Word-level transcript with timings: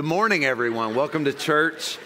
Good 0.00 0.08
morning, 0.08 0.46
everyone. 0.46 0.94
Welcome 0.94 1.26
to 1.26 1.32
church. 1.34 1.98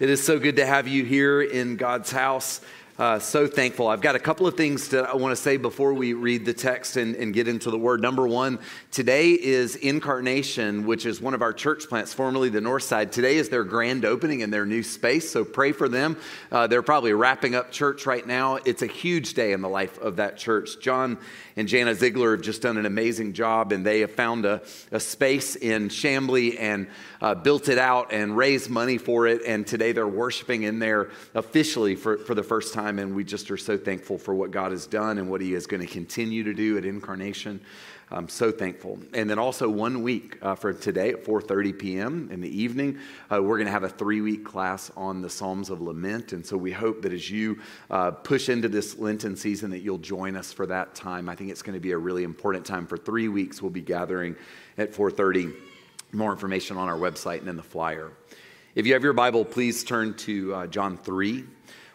It 0.00 0.08
is 0.08 0.24
so 0.24 0.38
good 0.38 0.56
to 0.56 0.64
have 0.64 0.88
you 0.88 1.04
here 1.04 1.42
in 1.42 1.76
God's 1.76 2.10
house. 2.10 2.62
Uh, 2.96 3.18
so 3.18 3.48
thankful. 3.48 3.88
I've 3.88 4.00
got 4.00 4.14
a 4.14 4.20
couple 4.20 4.46
of 4.46 4.56
things 4.56 4.90
that 4.90 5.10
I 5.10 5.16
want 5.16 5.32
to 5.34 5.42
say 5.42 5.56
before 5.56 5.92
we 5.92 6.12
read 6.12 6.44
the 6.44 6.52
text 6.52 6.96
and, 6.96 7.16
and, 7.16 7.34
get 7.34 7.48
into 7.48 7.72
the 7.72 7.78
word. 7.78 8.00
Number 8.00 8.24
one, 8.28 8.60
today 8.92 9.32
is 9.32 9.74
Incarnation, 9.74 10.86
which 10.86 11.04
is 11.04 11.20
one 11.20 11.34
of 11.34 11.42
our 11.42 11.52
church 11.52 11.88
plants, 11.88 12.12
formerly 12.12 12.50
the 12.50 12.60
North 12.60 12.84
Side. 12.84 13.10
Today 13.10 13.34
is 13.34 13.48
their 13.48 13.64
grand 13.64 14.04
opening 14.04 14.40
in 14.40 14.50
their 14.50 14.64
new 14.64 14.84
space, 14.84 15.28
so 15.28 15.44
pray 15.44 15.72
for 15.72 15.88
them. 15.88 16.16
Uh, 16.52 16.68
they're 16.68 16.82
probably 16.82 17.12
wrapping 17.12 17.56
up 17.56 17.72
church 17.72 18.06
right 18.06 18.24
now. 18.24 18.60
It's 18.64 18.82
a 18.82 18.86
huge 18.86 19.34
day 19.34 19.50
in 19.50 19.60
the 19.60 19.68
life 19.68 19.98
of 19.98 20.14
that 20.16 20.36
church. 20.36 20.78
John 20.80 21.18
and 21.56 21.66
Jana 21.66 21.96
Ziegler 21.96 22.36
have 22.36 22.42
just 22.42 22.62
done 22.62 22.76
an 22.76 22.86
amazing 22.86 23.32
job, 23.32 23.72
and 23.72 23.84
they 23.84 24.00
have 24.00 24.12
found 24.12 24.44
a, 24.44 24.62
a 24.92 25.00
space 25.00 25.56
in 25.56 25.88
Chamblee 25.88 26.60
and 26.60 26.86
uh, 27.20 27.34
built 27.34 27.68
it 27.68 27.78
out 27.78 28.12
and 28.12 28.36
raised 28.36 28.70
money 28.70 28.98
for 28.98 29.26
it. 29.26 29.42
And 29.44 29.66
today 29.66 29.90
they're 29.90 30.06
worshiping 30.06 30.62
in 30.62 30.78
there 30.78 31.10
officially 31.34 31.96
for, 31.96 32.18
for 32.18 32.36
the 32.36 32.44
first 32.44 32.72
time. 32.72 32.83
And 32.84 33.14
we 33.14 33.24
just 33.24 33.50
are 33.50 33.56
so 33.56 33.78
thankful 33.78 34.18
for 34.18 34.34
what 34.34 34.50
God 34.50 34.72
has 34.72 34.86
done 34.86 35.18
and 35.18 35.30
what 35.30 35.40
He 35.40 35.54
is 35.54 35.66
going 35.66 35.80
to 35.80 35.86
continue 35.86 36.44
to 36.44 36.52
do 36.52 36.76
at 36.76 36.84
Incarnation. 36.84 37.60
I'm 38.10 38.28
so 38.28 38.50
thankful. 38.52 38.98
And 39.14 39.28
then 39.28 39.38
also 39.38 39.68
one 39.68 40.02
week 40.02 40.38
uh, 40.42 40.54
for 40.54 40.72
today 40.72 41.10
at 41.10 41.24
4:30 41.24 41.78
p.m. 41.78 42.28
in 42.30 42.40
the 42.40 42.48
evening, 42.48 42.98
uh, 43.32 43.42
we're 43.42 43.56
going 43.56 43.66
to 43.66 43.72
have 43.72 43.84
a 43.84 43.88
three-week 43.88 44.44
class 44.44 44.90
on 44.96 45.22
the 45.22 45.30
Psalms 45.30 45.70
of 45.70 45.80
Lament. 45.80 46.32
And 46.32 46.44
so 46.44 46.56
we 46.56 46.70
hope 46.70 47.02
that 47.02 47.12
as 47.12 47.30
you 47.30 47.58
uh, 47.90 48.10
push 48.10 48.48
into 48.48 48.68
this 48.68 48.98
Lenten 48.98 49.36
season, 49.36 49.70
that 49.70 49.80
you'll 49.80 49.98
join 49.98 50.36
us 50.36 50.52
for 50.52 50.66
that 50.66 50.94
time. 50.94 51.28
I 51.28 51.34
think 51.34 51.50
it's 51.50 51.62
going 51.62 51.74
to 51.74 51.80
be 51.80 51.92
a 51.92 51.98
really 51.98 52.24
important 52.24 52.66
time. 52.66 52.86
For 52.86 52.98
three 52.98 53.28
weeks, 53.28 53.62
we'll 53.62 53.70
be 53.70 53.80
gathering 53.80 54.36
at 54.76 54.92
4:30 54.92 55.54
more 56.12 56.30
information 56.30 56.76
on 56.76 56.88
our 56.88 56.96
website 56.98 57.40
and 57.40 57.48
in 57.48 57.56
the 57.56 57.62
flyer. 57.62 58.12
If 58.74 58.86
you 58.86 58.92
have 58.94 59.02
your 59.02 59.12
Bible, 59.12 59.44
please 59.44 59.84
turn 59.84 60.14
to 60.18 60.54
uh, 60.54 60.66
John 60.66 60.96
3. 60.98 61.44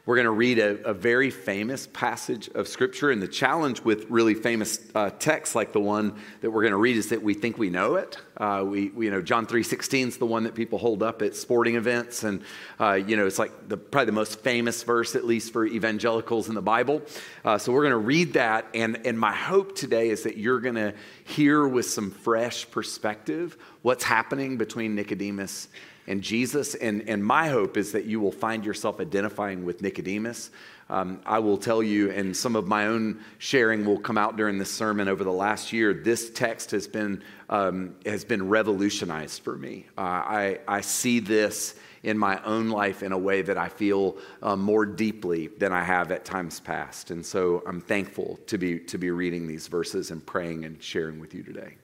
We're 0.06 0.16
going 0.16 0.26
to 0.26 0.32
read 0.32 0.60
a, 0.60 0.82
a, 0.86 0.94
very 0.94 1.30
famous 1.30 1.88
passage 1.88 2.50
of 2.56 2.68
Scripture. 2.68 3.12
And 3.12 3.22
the 3.22 3.28
challenge 3.28 3.82
with 3.82 4.10
really 4.10 4.34
famous 4.34 4.80
uh, 4.96 5.12
texts 5.12 5.56
like 5.56 5.74
the 5.74 5.80
one 5.80 6.16
that 6.42 6.50
we're 6.50 6.62
going 6.62 6.72
to 6.72 6.78
read 6.78 6.98
is 6.98 7.10
that 7.10 7.22
we 7.22 7.34
think 7.34 7.58
we 7.58 7.70
know 7.70 7.96
it. 7.96 8.18
Uh, 8.38 8.64
we, 8.66 8.90
we, 8.90 9.06
you 9.06 9.12
know, 9.12 9.22
John 9.22 9.46
3.16 9.46 10.08
is 10.08 10.18
the 10.18 10.26
one 10.26 10.46
that 10.46 10.56
people 10.56 10.80
hold 10.80 11.04
up 11.04 11.22
at 11.22 11.36
sporting 11.36 11.76
events. 11.76 12.24
And, 12.24 12.44
uh, 12.80 12.94
you 12.94 13.18
know, 13.18 13.28
it's 13.28 13.38
like 13.38 13.68
the, 13.68 13.78
probably 13.78 14.08
the 14.08 14.12
most 14.14 14.40
famous 14.40 14.84
verse, 14.84 15.16
at 15.16 15.26
least 15.26 15.52
for 15.52 15.66
evangelicals 15.66 16.48
in 16.48 16.56
the 16.56 16.62
Bible. 16.62 17.02
Uh, 17.44 17.58
so 17.58 17.72
we're 17.74 17.84
going 17.84 17.92
to 17.92 17.98
read 17.98 18.34
that. 18.34 18.68
And, 18.74 19.06
and 19.06 19.20
my 19.20 19.34
hope 19.34 19.76
today 19.76 20.10
is 20.10 20.24
that 20.24 20.38
you're 20.38 20.62
going 20.62 20.76
to 20.76 20.94
hear 21.26 21.68
with 21.68 21.86
some 21.86 22.10
fresh 22.10 22.70
perspective 22.72 23.58
what's 23.82 24.04
happening 24.04 24.58
between 24.58 24.96
Nicodemus 24.96 25.68
and 26.10 26.24
Jesus. 26.24 26.74
And, 26.76 27.08
and 27.08 27.24
my 27.24 27.48
hope 27.48 27.78
is 27.78 27.94
that 27.94 28.06
you 28.06 28.20
will 28.20 28.32
find 28.32 28.66
yourself 28.66 29.00
identifying 29.00 29.64
with 29.64 29.82
Nicodemus. 29.82 30.50
Um, 30.90 31.22
I 31.24 31.38
will 31.38 31.58
tell 31.58 31.84
you, 31.84 32.10
and 32.10 32.36
some 32.36 32.56
of 32.56 32.68
my 32.68 32.88
own 32.88 33.20
sharing 33.38 33.86
will 33.86 34.00
come 34.00 34.18
out 34.18 34.36
during 34.36 34.58
this 34.58 34.72
sermon 34.72 35.08
over 35.08 35.24
the 35.24 35.32
last 35.32 35.72
year. 35.72 35.94
This 35.94 36.32
text 36.32 36.72
has 36.72 36.88
been, 36.88 37.24
um, 37.48 37.96
has 38.08 38.26
been 38.26 38.50
revolutionized 38.50 39.44
for 39.44 39.56
me. 39.56 39.86
Uh, 39.96 40.02
I, 40.02 40.60
I 40.68 40.82
see 40.82 41.20
this 41.20 41.76
in 42.02 42.18
my 42.18 42.44
own 42.44 42.70
life 42.70 43.04
in 43.04 43.12
a 43.12 43.18
way 43.18 43.44
that 43.44 43.58
I 43.58 43.70
feel 43.70 44.18
uh, 44.42 44.56
more 44.56 44.88
deeply 44.88 45.48
than 45.48 45.72
I 45.72 45.84
have 45.84 46.12
at 46.12 46.26
times 46.26 46.60
past. 46.60 47.12
And 47.12 47.24
so 47.24 47.62
I'm 47.68 47.82
thankful 47.82 48.40
to 48.48 48.58
be, 48.58 48.80
to 48.80 48.98
be 48.98 49.12
reading 49.12 49.48
these 49.48 49.68
verses 49.68 50.10
and 50.10 50.26
praying 50.26 50.66
and 50.66 50.82
sharing 50.82 51.20
with 51.20 51.36
you 51.36 51.44
today. 51.44 51.76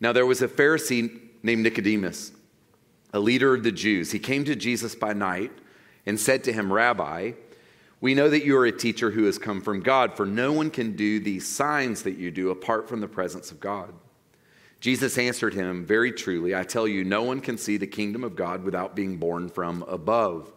Now, 0.00 0.12
there 0.12 0.24
was 0.24 0.40
a 0.40 0.48
Pharisee 0.48 1.20
named 1.42 1.64
Nicodemus 1.64 2.32
a 3.12 3.20
leader 3.20 3.54
of 3.54 3.62
the 3.62 3.72
Jews. 3.72 4.12
He 4.12 4.18
came 4.18 4.44
to 4.44 4.56
Jesus 4.56 4.94
by 4.94 5.12
night 5.12 5.52
and 6.06 6.18
said 6.18 6.44
to 6.44 6.52
him, 6.52 6.72
Rabbi, 6.72 7.32
we 8.00 8.14
know 8.14 8.30
that 8.30 8.44
you 8.44 8.56
are 8.56 8.66
a 8.66 8.72
teacher 8.72 9.10
who 9.10 9.24
has 9.24 9.38
come 9.38 9.60
from 9.60 9.80
God, 9.80 10.16
for 10.16 10.24
no 10.24 10.52
one 10.52 10.70
can 10.70 10.96
do 10.96 11.20
these 11.20 11.46
signs 11.46 12.02
that 12.04 12.16
you 12.16 12.30
do 12.30 12.50
apart 12.50 12.88
from 12.88 13.00
the 13.00 13.08
presence 13.08 13.50
of 13.50 13.60
God. 13.60 13.92
Jesus 14.80 15.18
answered 15.18 15.52
him, 15.52 15.84
Very 15.84 16.10
truly, 16.10 16.54
I 16.54 16.62
tell 16.62 16.88
you, 16.88 17.04
no 17.04 17.22
one 17.22 17.40
can 17.40 17.58
see 17.58 17.76
the 17.76 17.86
kingdom 17.86 18.24
of 18.24 18.34
God 18.34 18.64
without 18.64 18.96
being 18.96 19.18
born 19.18 19.50
from 19.50 19.82
above. 19.82 20.50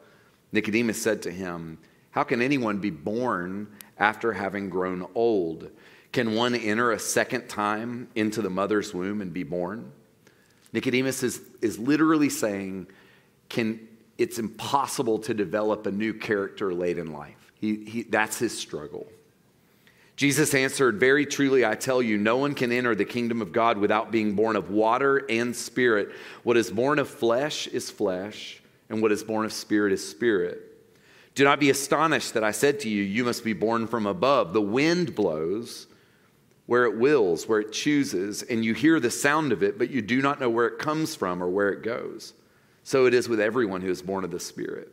Nicodemus 0.53 1.01
said 1.01 1.21
to 1.23 1.31
him, 1.31 1.77
How 2.11 2.23
can 2.23 2.41
anyone 2.41 2.77
be 2.77 2.89
born 2.89 3.67
after 3.97 4.31
having 4.31 4.69
grown 4.69 5.05
old? 5.13 5.69
Can 6.13 6.35
one 6.35 6.55
enter 6.55 6.91
a 6.91 6.99
second 6.99 7.49
time 7.49 8.07
into 8.15 8.41
the 8.41 8.49
mother's 8.49 8.93
womb 8.93 9.21
and 9.21 9.33
be 9.33 9.43
born? 9.43 9.91
Nicodemus 10.73 11.23
is, 11.23 11.39
is 11.61 11.77
literally 11.77 12.29
saying, 12.29 12.87
can, 13.47 13.87
it's 14.17 14.39
impossible 14.39 15.19
to 15.19 15.33
develop 15.33 15.85
a 15.85 15.91
new 15.91 16.13
character 16.13 16.73
late 16.73 16.97
in 16.97 17.13
life. 17.13 17.51
He, 17.61 17.85
he, 17.85 18.03
that's 18.03 18.39
his 18.39 18.57
struggle. 18.57 19.07
Jesus 20.15 20.53
answered, 20.53 20.99
Very 20.99 21.25
truly, 21.25 21.65
I 21.65 21.75
tell 21.75 22.01
you, 22.01 22.17
no 22.17 22.37
one 22.37 22.53
can 22.53 22.71
enter 22.71 22.95
the 22.95 23.05
kingdom 23.05 23.41
of 23.41 23.51
God 23.51 23.77
without 23.77 24.11
being 24.11 24.33
born 24.35 24.55
of 24.55 24.69
water 24.69 25.25
and 25.29 25.55
spirit. 25.55 26.09
What 26.43 26.57
is 26.57 26.69
born 26.69 26.99
of 26.99 27.09
flesh 27.09 27.67
is 27.67 27.89
flesh, 27.89 28.61
and 28.89 29.01
what 29.01 29.11
is 29.11 29.23
born 29.23 29.45
of 29.45 29.53
spirit 29.53 29.93
is 29.93 30.07
spirit. 30.07 30.59
Do 31.35 31.43
not 31.43 31.59
be 31.59 31.71
astonished 31.71 32.35
that 32.35 32.43
I 32.43 32.51
said 32.51 32.79
to 32.81 32.89
you, 32.89 33.01
You 33.01 33.23
must 33.23 33.43
be 33.43 33.53
born 33.53 33.87
from 33.87 34.05
above. 34.05 34.53
The 34.53 34.61
wind 34.61 35.15
blows 35.15 35.87
where 36.65 36.85
it 36.85 36.97
wills, 36.97 37.47
where 37.47 37.59
it 37.59 37.71
chooses, 37.71 38.41
and 38.43 38.63
you 38.63 38.73
hear 38.73 38.99
the 38.99 39.11
sound 39.11 39.51
of 39.51 39.63
it, 39.63 39.77
but 39.77 39.89
you 39.89 40.01
do 40.01 40.21
not 40.21 40.39
know 40.39 40.49
where 40.49 40.67
it 40.67 40.79
comes 40.79 41.15
from 41.15 41.43
or 41.43 41.49
where 41.49 41.69
it 41.69 41.83
goes. 41.83 42.33
So 42.83 43.05
it 43.05 43.13
is 43.13 43.27
with 43.27 43.39
everyone 43.39 43.81
who 43.81 43.89
is 43.89 44.01
born 44.01 44.23
of 44.23 44.31
the 44.31 44.39
Spirit. 44.39 44.89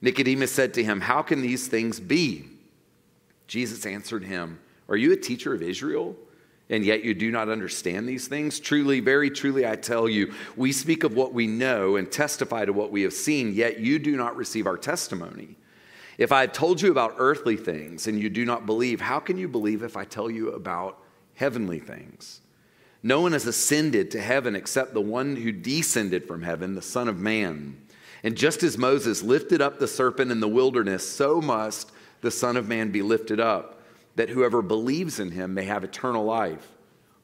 Nicodemus 0.00 0.52
said 0.52 0.74
to 0.74 0.84
him, 0.84 1.00
How 1.00 1.22
can 1.22 1.42
these 1.42 1.68
things 1.68 2.00
be? 2.00 2.46
Jesus 3.46 3.84
answered 3.86 4.24
him, 4.24 4.58
Are 4.88 4.96
you 4.96 5.12
a 5.12 5.16
teacher 5.16 5.54
of 5.54 5.62
Israel? 5.62 6.16
And 6.70 6.84
yet 6.84 7.02
you 7.02 7.14
do 7.14 7.32
not 7.32 7.48
understand 7.48 8.08
these 8.08 8.28
things? 8.28 8.60
Truly, 8.60 9.00
very 9.00 9.28
truly, 9.28 9.66
I 9.66 9.74
tell 9.74 10.08
you, 10.08 10.32
we 10.56 10.70
speak 10.70 11.02
of 11.02 11.14
what 11.14 11.34
we 11.34 11.48
know 11.48 11.96
and 11.96 12.10
testify 12.10 12.64
to 12.64 12.72
what 12.72 12.92
we 12.92 13.02
have 13.02 13.12
seen, 13.12 13.52
yet 13.52 13.80
you 13.80 13.98
do 13.98 14.16
not 14.16 14.36
receive 14.36 14.68
our 14.68 14.76
testimony. 14.76 15.56
If 16.20 16.32
I 16.32 16.42
have 16.42 16.52
told 16.52 16.82
you 16.82 16.90
about 16.90 17.14
earthly 17.16 17.56
things 17.56 18.06
and 18.06 18.20
you 18.20 18.28
do 18.28 18.44
not 18.44 18.66
believe, 18.66 19.00
how 19.00 19.20
can 19.20 19.38
you 19.38 19.48
believe 19.48 19.82
if 19.82 19.96
I 19.96 20.04
tell 20.04 20.30
you 20.30 20.50
about 20.50 20.98
heavenly 21.34 21.78
things? 21.78 22.42
No 23.02 23.22
one 23.22 23.32
has 23.32 23.46
ascended 23.46 24.10
to 24.10 24.20
heaven 24.20 24.54
except 24.54 24.92
the 24.92 25.00
one 25.00 25.34
who 25.34 25.50
descended 25.50 26.28
from 26.28 26.42
heaven, 26.42 26.74
the 26.74 26.82
Son 26.82 27.08
of 27.08 27.18
Man. 27.18 27.80
And 28.22 28.36
just 28.36 28.62
as 28.62 28.76
Moses 28.76 29.22
lifted 29.22 29.62
up 29.62 29.78
the 29.78 29.88
serpent 29.88 30.30
in 30.30 30.40
the 30.40 30.46
wilderness, 30.46 31.08
so 31.08 31.40
must 31.40 31.90
the 32.20 32.30
Son 32.30 32.58
of 32.58 32.68
Man 32.68 32.90
be 32.90 33.00
lifted 33.00 33.40
up, 33.40 33.80
that 34.16 34.28
whoever 34.28 34.60
believes 34.60 35.20
in 35.20 35.30
him 35.30 35.54
may 35.54 35.64
have 35.64 35.84
eternal 35.84 36.26
life. 36.26 36.68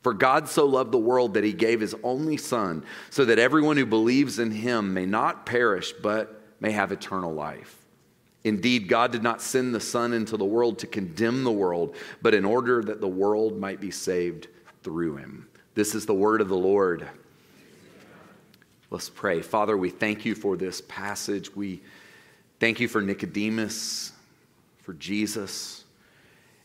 For 0.03 0.15
God 0.15 0.49
so 0.49 0.65
loved 0.65 0.93
the 0.93 0.97
world 0.97 1.35
that 1.35 1.45
he 1.45 1.53
gave 1.53 1.83
his 1.83 1.95
only 2.03 2.39
Son, 2.39 2.83
so 3.11 3.27
that 3.27 3.39
everyone 3.39 3.77
who 3.77 3.85
believes 3.85 4.39
in 4.39 4.53
him 4.53 4.95
may 4.95 5.05
not 5.05 5.45
perish, 5.45 5.93
but 5.93 6.41
may 6.61 6.71
have 6.71 6.93
eternal 6.93 7.35
life. 7.35 7.86
Indeed, 8.47 8.87
God 8.87 9.11
did 9.11 9.25
not 9.25 9.43
send 9.43 9.75
the 9.75 9.81
Son 9.81 10.13
into 10.13 10.37
the 10.37 10.45
world 10.45 10.79
to 10.79 10.87
condemn 10.87 11.43
the 11.43 11.51
world, 11.51 11.97
but 12.23 12.33
in 12.33 12.45
order 12.45 12.81
that 12.81 13.01
the 13.01 13.09
world 13.09 13.59
might 13.59 13.81
be 13.81 13.91
saved 13.91 14.47
through 14.85 15.17
him. 15.17 15.49
This 15.75 15.97
is 15.97 16.07
the 16.07 16.15
word 16.15 16.41
of 16.41 16.49
the 16.49 16.57
Lord. 16.57 17.09
Let's 18.89 19.11
pray. 19.11 19.43
Father, 19.43 19.77
we 19.77 19.91
thank 19.91 20.25
you 20.25 20.37
for 20.37 20.57
this 20.57 20.81
passage. 20.83 21.57
We 21.57 21.83
thank 22.61 22.79
you 22.79 22.87
for 22.87 23.03
Nicodemus, 23.03 24.13
for 24.83 24.93
Jesus. 24.93 25.83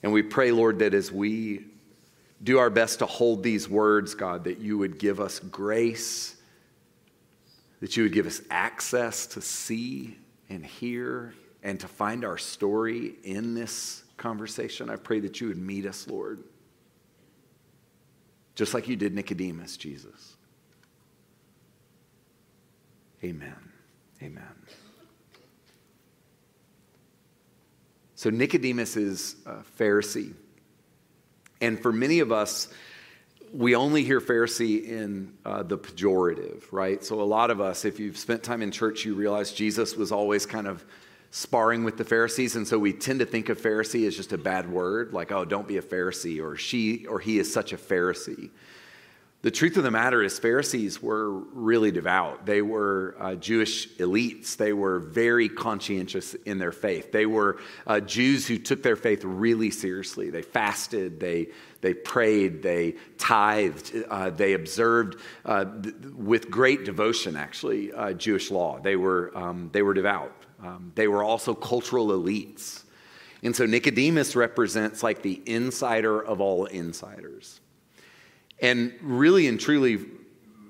And 0.04 0.14
we 0.14 0.22
pray, 0.22 0.52
Lord, 0.52 0.78
that 0.80 0.94
as 0.94 1.12
we 1.12 1.66
do 2.44 2.60
our 2.60 2.70
best 2.70 3.00
to 3.00 3.08
hold 3.08 3.42
these 3.42 3.68
words, 3.68 4.14
God, 4.14 4.44
that 4.44 4.60
you 4.60 4.78
would 4.78 5.00
give 5.00 5.20
us 5.20 5.40
grace, 5.40 6.36
that 7.80 7.98
you 7.98 8.04
would 8.04 8.14
give 8.14 8.28
us 8.28 8.40
access 8.52 9.26
to 9.26 9.42
see 9.42 10.16
and 10.48 10.64
hear 10.64 11.34
and 11.64 11.80
to 11.80 11.88
find 11.88 12.26
our 12.26 12.38
story 12.38 13.16
in 13.24 13.54
this 13.54 14.04
conversation. 14.18 14.90
I 14.90 14.96
pray 14.96 15.20
that 15.22 15.42
you 15.42 15.48
would 15.48 15.58
meet 15.58 15.86
us, 15.86 16.08
Lord, 16.08 16.44
just 18.56 18.74
like 18.74 18.88
you 18.88 18.96
did 18.96 19.14
Nicodemus, 19.14 19.78
Jesus. 19.78 20.36
Amen. 23.24 23.56
Amen. 24.22 24.44
So, 28.16 28.30
Nicodemus 28.30 28.98
is 28.98 29.36
a 29.46 29.64
Pharisee. 29.80 30.34
And 31.60 31.80
for 31.80 31.92
many 31.92 32.20
of 32.20 32.32
us, 32.32 32.68
we 33.52 33.76
only 33.76 34.04
hear 34.04 34.22
Pharisee 34.22 34.84
in 34.84 35.34
uh, 35.44 35.64
the 35.64 35.78
pejorative, 35.78 36.64
right? 36.72 37.04
So, 37.04 37.22
a 37.22 37.24
lot 37.24 37.50
of 37.50 37.62
us, 37.62 37.86
if 37.86 38.00
you've 38.00 38.18
spent 38.18 38.44
time 38.44 38.62
in 38.62 38.72
church, 38.72 39.06
you 39.06 39.16
realize 39.16 39.52
Jesus 39.52 39.96
was 39.96 40.12
always 40.12 40.46
kind 40.46 40.68
of 40.68 40.84
sparring 41.32 41.84
with 41.84 41.98
the 41.98 42.04
Pharisees. 42.04 42.56
And 42.56 42.68
so 42.68 42.78
we 42.78 42.94
tend 42.94 43.20
to 43.20 43.26
think 43.26 43.50
of 43.50 43.60
Pharisee 43.60 44.06
as 44.06 44.16
just 44.16 44.34
a 44.34 44.38
bad 44.38 44.70
word, 44.70 45.14
like, 45.14 45.32
oh, 45.32 45.46
don't 45.46 45.68
be 45.68 45.78
a 45.78 45.82
Pharisee, 45.82 46.44
or 46.44 46.58
she 46.58 47.06
or 47.08 47.20
he 47.20 47.40
is 47.40 47.52
such 47.52 47.74
a 47.74 47.78
Pharisee. 47.78 48.50
The 49.44 49.50
truth 49.50 49.76
of 49.76 49.84
the 49.84 49.90
matter 49.90 50.22
is, 50.22 50.38
Pharisees 50.38 51.02
were 51.02 51.32
really 51.32 51.90
devout. 51.90 52.46
They 52.46 52.62
were 52.62 53.16
uh, 53.20 53.34
Jewish 53.34 53.90
elites. 53.96 54.56
They 54.56 54.72
were 54.72 55.00
very 55.00 55.50
conscientious 55.50 56.36
in 56.36 56.60
their 56.60 56.72
faith. 56.72 57.12
They 57.12 57.26
were 57.26 57.58
uh, 57.88 58.02
Jews 58.02 58.48
who 58.48 58.60
took 58.60 58.84
their 58.84 58.96
faith 58.96 59.24
really 59.24 59.72
seriously. 59.72 60.30
They 60.30 60.44
fasted, 60.44 61.20
they, 61.20 61.48
they 61.80 61.96
prayed, 61.96 62.62
they 62.62 62.98
tithed, 63.18 64.06
uh, 64.12 64.30
they 64.30 64.54
observed 64.54 65.20
uh, 65.44 65.66
th- 65.82 65.96
with 66.16 66.52
great 66.52 66.86
devotion, 66.86 67.36
actually, 67.36 67.92
uh, 67.94 68.14
Jewish 68.14 68.52
law. 68.52 68.80
They 68.80 68.96
were, 68.96 69.36
um, 69.36 69.72
they 69.74 69.82
were 69.82 69.96
devout. 69.96 70.34
Um, 70.64 70.92
they 70.96 71.08
were 71.08 71.24
also 71.24 71.54
cultural 71.54 72.08
elites. 72.08 72.84
And 73.44 73.56
so 73.56 73.66
Nicodemus 73.66 74.36
represents 74.36 75.02
like 75.02 75.22
the 75.22 75.42
insider 75.46 76.24
of 76.24 76.42
all 76.42 76.66
insiders. 76.66 77.60
And 78.62 78.94
really 79.02 79.48
and 79.48 79.60
truly, 79.60 80.00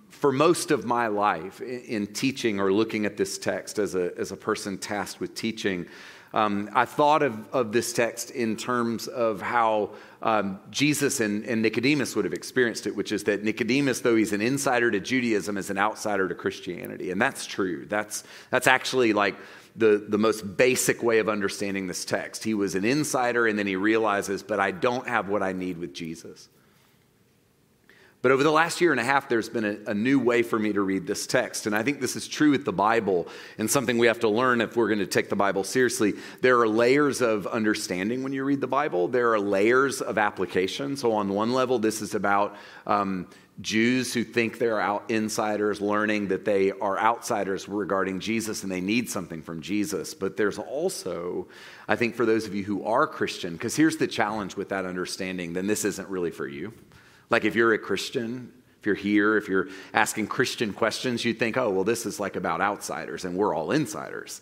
for 0.10 0.32
most 0.32 0.72
of 0.72 0.86
my 0.86 1.08
life 1.08 1.60
in 1.62 2.08
teaching 2.08 2.60
or 2.60 2.72
looking 2.72 3.06
at 3.06 3.18
this 3.18 3.38
text 3.38 3.80
as 3.80 3.96
a, 3.96 4.18
as 4.18 4.32
a 4.32 4.38
person 4.38 4.78
tasked 4.78 5.20
with 5.20 5.36
teaching, 5.36 5.88
um, 6.34 6.70
I 6.74 6.86
thought 6.86 7.24
of, 7.24 7.54
of 7.54 7.74
this 7.74 7.92
text 7.92 8.32
in 8.32 8.56
terms 8.56 9.08
of 9.08 9.42
how 9.42 9.90
um, 10.22 10.60
Jesus 10.70 11.20
and, 11.20 11.44
and 11.46 11.62
Nicodemus 11.62 12.16
would 12.16 12.26
have 12.26 12.34
experienced 12.34 12.86
it, 12.86 12.96
which 12.96 13.12
is 13.12 13.24
that 13.24 13.44
Nicodemus, 13.44 14.02
though 14.02 14.16
he's 14.16 14.34
an 14.34 14.42
insider 14.42 14.92
to 14.92 15.00
Judaism, 15.00 15.58
is 15.58 15.70
an 15.70 15.78
outsider 15.78 16.28
to 16.28 16.36
Christianity. 16.36 17.10
And 17.12 17.20
that's 17.20 17.46
true. 17.46 17.86
That's, 17.88 18.24
that's 18.52 18.68
actually 18.68 19.14
like 19.14 19.36
the, 19.76 20.06
the 20.08 20.18
most 20.20 20.58
basic 20.58 21.02
way 21.02 21.20
of 21.20 21.28
understanding 21.28 21.88
this 21.88 22.06
text. 22.06 22.44
He 22.44 22.54
was 22.54 22.76
an 22.76 22.86
insider, 22.86 23.48
and 23.48 23.58
then 23.58 23.68
he 23.68 23.76
realizes, 23.76 24.44
but 24.44 24.60
I 24.60 24.72
don't 24.72 25.08
have 25.08 25.28
what 25.28 25.42
I 25.42 25.54
need 25.54 25.78
with 25.78 25.94
Jesus. 25.94 26.50
But 28.22 28.32
over 28.32 28.44
the 28.44 28.52
last 28.52 28.82
year 28.82 28.92
and 28.92 29.00
a 29.00 29.04
half, 29.04 29.30
there's 29.30 29.50
been 29.50 29.66
a, 29.66 29.92
a, 29.92 29.94
new 29.96 30.20
way 30.20 30.44
for 30.44 30.60
me 30.60 30.72
to 30.74 30.82
read 30.82 31.08
this 31.08 31.26
text. 31.26 31.66
And 31.66 31.76
I 31.76 31.82
think 31.82 32.00
this 32.00 32.16
is 32.16 32.28
true 32.28 32.52
with 32.52 32.66
the 32.66 32.74
Bible 32.74 33.28
and 33.58 33.70
something 33.70 33.98
we 33.98 34.06
have 34.08 34.20
to 34.20 34.30
learn 34.30 34.62
if 34.62 34.78
we're 34.78 34.90
going 34.90 35.00
to 35.00 35.08
take 35.08 35.30
the 35.30 35.36
Bible 35.36 35.64
seriously. 35.64 36.14
There 36.42 36.60
are 36.60 36.68
layers 36.68 37.22
of 37.22 37.48
understanding 37.48 38.22
when 38.22 38.32
you 38.32 38.44
read 38.44 38.62
the 38.62 38.68
Bible, 38.68 39.08
there 39.08 39.34
are 39.34 39.40
layers 39.40 40.02
of 40.02 40.20
application. 40.20 40.98
So, 40.98 41.14
on 41.14 41.30
one 41.30 41.52
level, 41.52 41.80
this 41.80 42.02
is 42.02 42.14
about 42.14 42.56
um, 42.86 43.28
Jews 43.60 44.14
who 44.14 44.24
think 44.24 44.60
they're 44.60 44.80
out 44.80 45.10
insiders 45.10 45.82
learning 45.82 46.28
that 46.28 46.46
they 46.46 46.72
are 46.72 47.00
outsiders 47.00 47.68
regarding 47.68 48.20
Jesus 48.20 48.62
and 48.62 48.72
they 48.72 48.82
need 48.82 49.10
something 49.10 49.42
from 49.42 49.62
Jesus. 49.62 50.14
But 50.14 50.38
there's 50.38 50.60
also, 50.60 51.48
I 51.88 51.96
think, 51.96 52.16
for 52.16 52.28
those 52.28 52.46
of 52.46 52.54
you 52.54 52.64
who 52.64 52.84
are 52.86 53.08
Christian, 53.08 53.54
because 53.54 53.76
here's 53.76 53.98
the 53.98 54.08
challenge 54.08 54.56
with 54.56 54.70
that 54.70 54.86
understanding, 54.86 55.54
then 55.54 55.66
this 55.66 55.86
isn't 55.86 56.08
really 56.08 56.32
for 56.32 56.48
you. 56.48 56.72
Like 57.32 57.46
if 57.46 57.56
you're 57.56 57.74
a 57.74 57.80
Christian, 57.80 58.52
if 58.80 58.86
you're 58.86 58.94
here, 58.94 59.38
if 59.38 59.48
you're 59.48 59.70
asking 59.94 60.28
Christian 60.28 60.74
questions, 60.74 61.26
you'd 61.26 61.40
think, 61.40 61.58
oh, 61.58 61.70
well, 61.70 61.84
this 61.84 62.06
is 62.06 62.20
like 62.20 62.36
about 62.36 62.62
outsiders 62.62 63.26
and 63.26 63.36
we're 63.36 63.56
all 63.56 63.72
insiders. 63.72 64.42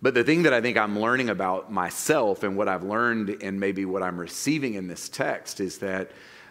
But 0.00 0.14
the 0.14 0.22
thing 0.22 0.42
that 0.42 0.52
I 0.52 0.60
think 0.60 0.76
I'm 0.76 0.98
learning 0.98 1.30
about 1.30 1.72
myself 1.72 2.42
and 2.42 2.56
what 2.56 2.68
I've 2.68 2.84
learned 2.84 3.42
and 3.42 3.58
maybe 3.58 3.84
what 3.84 4.02
I'm 4.02 4.18
receiving 4.18 4.74
in 4.74 4.86
this 4.86 5.08
text 5.08 5.60
is 5.60 5.78
that 5.78 6.10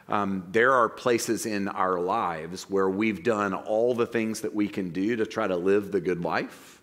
um, 0.10 0.46
there 0.52 0.74
are 0.74 0.90
places 0.90 1.46
in 1.46 1.68
our 1.70 2.00
lives 2.00 2.70
where 2.70 2.90
we've 2.90 3.24
done 3.24 3.54
all 3.54 3.94
the 3.94 4.06
things 4.06 4.42
that 4.42 4.54
we 4.54 4.68
can 4.68 4.90
do 4.90 5.16
to 5.16 5.26
try 5.26 5.48
to 5.48 5.56
live 5.56 5.92
the 5.92 6.02
good 6.02 6.22
life, 6.22 6.82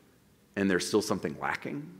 and 0.56 0.70
there's 0.70 0.86
still 0.86 1.02
something 1.02 1.36
lacking. 1.40 1.99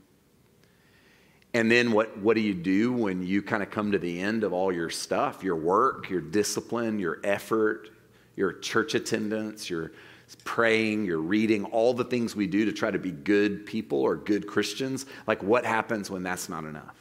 And 1.52 1.70
then 1.70 1.92
what, 1.92 2.16
what 2.18 2.34
do 2.34 2.40
you 2.40 2.54
do 2.54 2.92
when 2.92 3.26
you 3.26 3.42
kind 3.42 3.62
of 3.62 3.70
come 3.70 3.92
to 3.92 3.98
the 3.98 4.20
end 4.20 4.44
of 4.44 4.52
all 4.52 4.72
your 4.72 4.90
stuff, 4.90 5.42
your 5.42 5.56
work, 5.56 6.08
your 6.08 6.20
discipline, 6.20 6.98
your 6.98 7.18
effort, 7.24 7.90
your 8.36 8.52
church 8.52 8.94
attendance, 8.94 9.68
your 9.68 9.92
praying, 10.44 11.04
your 11.04 11.18
reading, 11.18 11.64
all 11.64 11.92
the 11.92 12.04
things 12.04 12.36
we 12.36 12.46
do 12.46 12.64
to 12.66 12.72
try 12.72 12.90
to 12.90 13.00
be 13.00 13.10
good 13.10 13.66
people 13.66 13.98
or 14.00 14.14
good 14.14 14.46
Christians? 14.46 15.06
Like, 15.26 15.42
what 15.42 15.64
happens 15.64 16.08
when 16.08 16.22
that's 16.22 16.48
not 16.48 16.64
enough? 16.64 16.96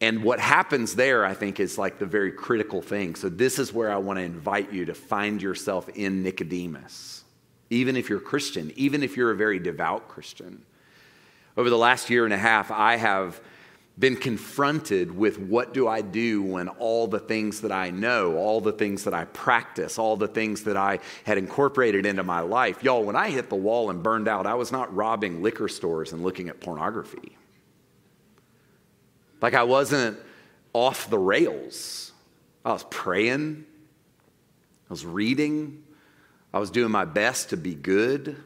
And 0.00 0.22
what 0.22 0.40
happens 0.40 0.94
there, 0.94 1.24
I 1.24 1.34
think, 1.34 1.60
is 1.60 1.76
like 1.76 1.98
the 1.98 2.06
very 2.06 2.32
critical 2.32 2.80
thing. 2.80 3.14
So, 3.14 3.28
this 3.28 3.58
is 3.58 3.72
where 3.72 3.90
I 3.90 3.96
want 3.96 4.18
to 4.18 4.22
invite 4.22 4.72
you 4.72 4.86
to 4.86 4.94
find 4.94 5.40
yourself 5.40 5.88
in 5.90 6.22
Nicodemus, 6.22 7.24
even 7.68 7.96
if 7.96 8.08
you're 8.08 8.20
Christian, 8.20 8.72
even 8.76 9.02
if 9.02 9.16
you're 9.16 9.30
a 9.30 9.36
very 9.36 9.58
devout 9.58 10.08
Christian 10.08 10.64
over 11.56 11.70
the 11.70 11.78
last 11.78 12.10
year 12.10 12.24
and 12.24 12.34
a 12.34 12.38
half, 12.38 12.70
I 12.70 12.96
have 12.96 13.40
been 13.98 14.16
confronted 14.16 15.16
with 15.16 15.38
what 15.38 15.72
do 15.72 15.88
I 15.88 16.02
do 16.02 16.42
when 16.42 16.68
all 16.68 17.06
the 17.06 17.18
things 17.18 17.62
that 17.62 17.72
I 17.72 17.90
know, 17.90 18.36
all 18.36 18.60
the 18.60 18.72
things 18.72 19.04
that 19.04 19.14
I 19.14 19.24
practice, 19.24 19.98
all 19.98 20.18
the 20.18 20.28
things 20.28 20.64
that 20.64 20.76
I 20.76 20.98
had 21.24 21.38
incorporated 21.38 22.04
into 22.04 22.22
my 22.22 22.40
life. 22.40 22.84
Y'all, 22.84 23.04
when 23.04 23.16
I 23.16 23.30
hit 23.30 23.48
the 23.48 23.56
wall 23.56 23.88
and 23.88 24.02
burned 24.02 24.28
out, 24.28 24.46
I 24.46 24.54
was 24.54 24.70
not 24.70 24.94
robbing 24.94 25.42
liquor 25.42 25.68
stores 25.68 26.12
and 26.12 26.22
looking 26.22 26.50
at 26.50 26.60
pornography. 26.60 27.38
Like 29.40 29.54
I 29.54 29.62
wasn't 29.62 30.18
off 30.74 31.08
the 31.08 31.18
rails. 31.18 32.12
I 32.66 32.72
was 32.72 32.84
praying, 32.90 33.64
I 34.90 34.92
was 34.92 35.06
reading, 35.06 35.84
I 36.52 36.58
was 36.58 36.70
doing 36.70 36.90
my 36.90 37.04
best 37.04 37.50
to 37.50 37.56
be 37.56 37.74
good. 37.74 38.36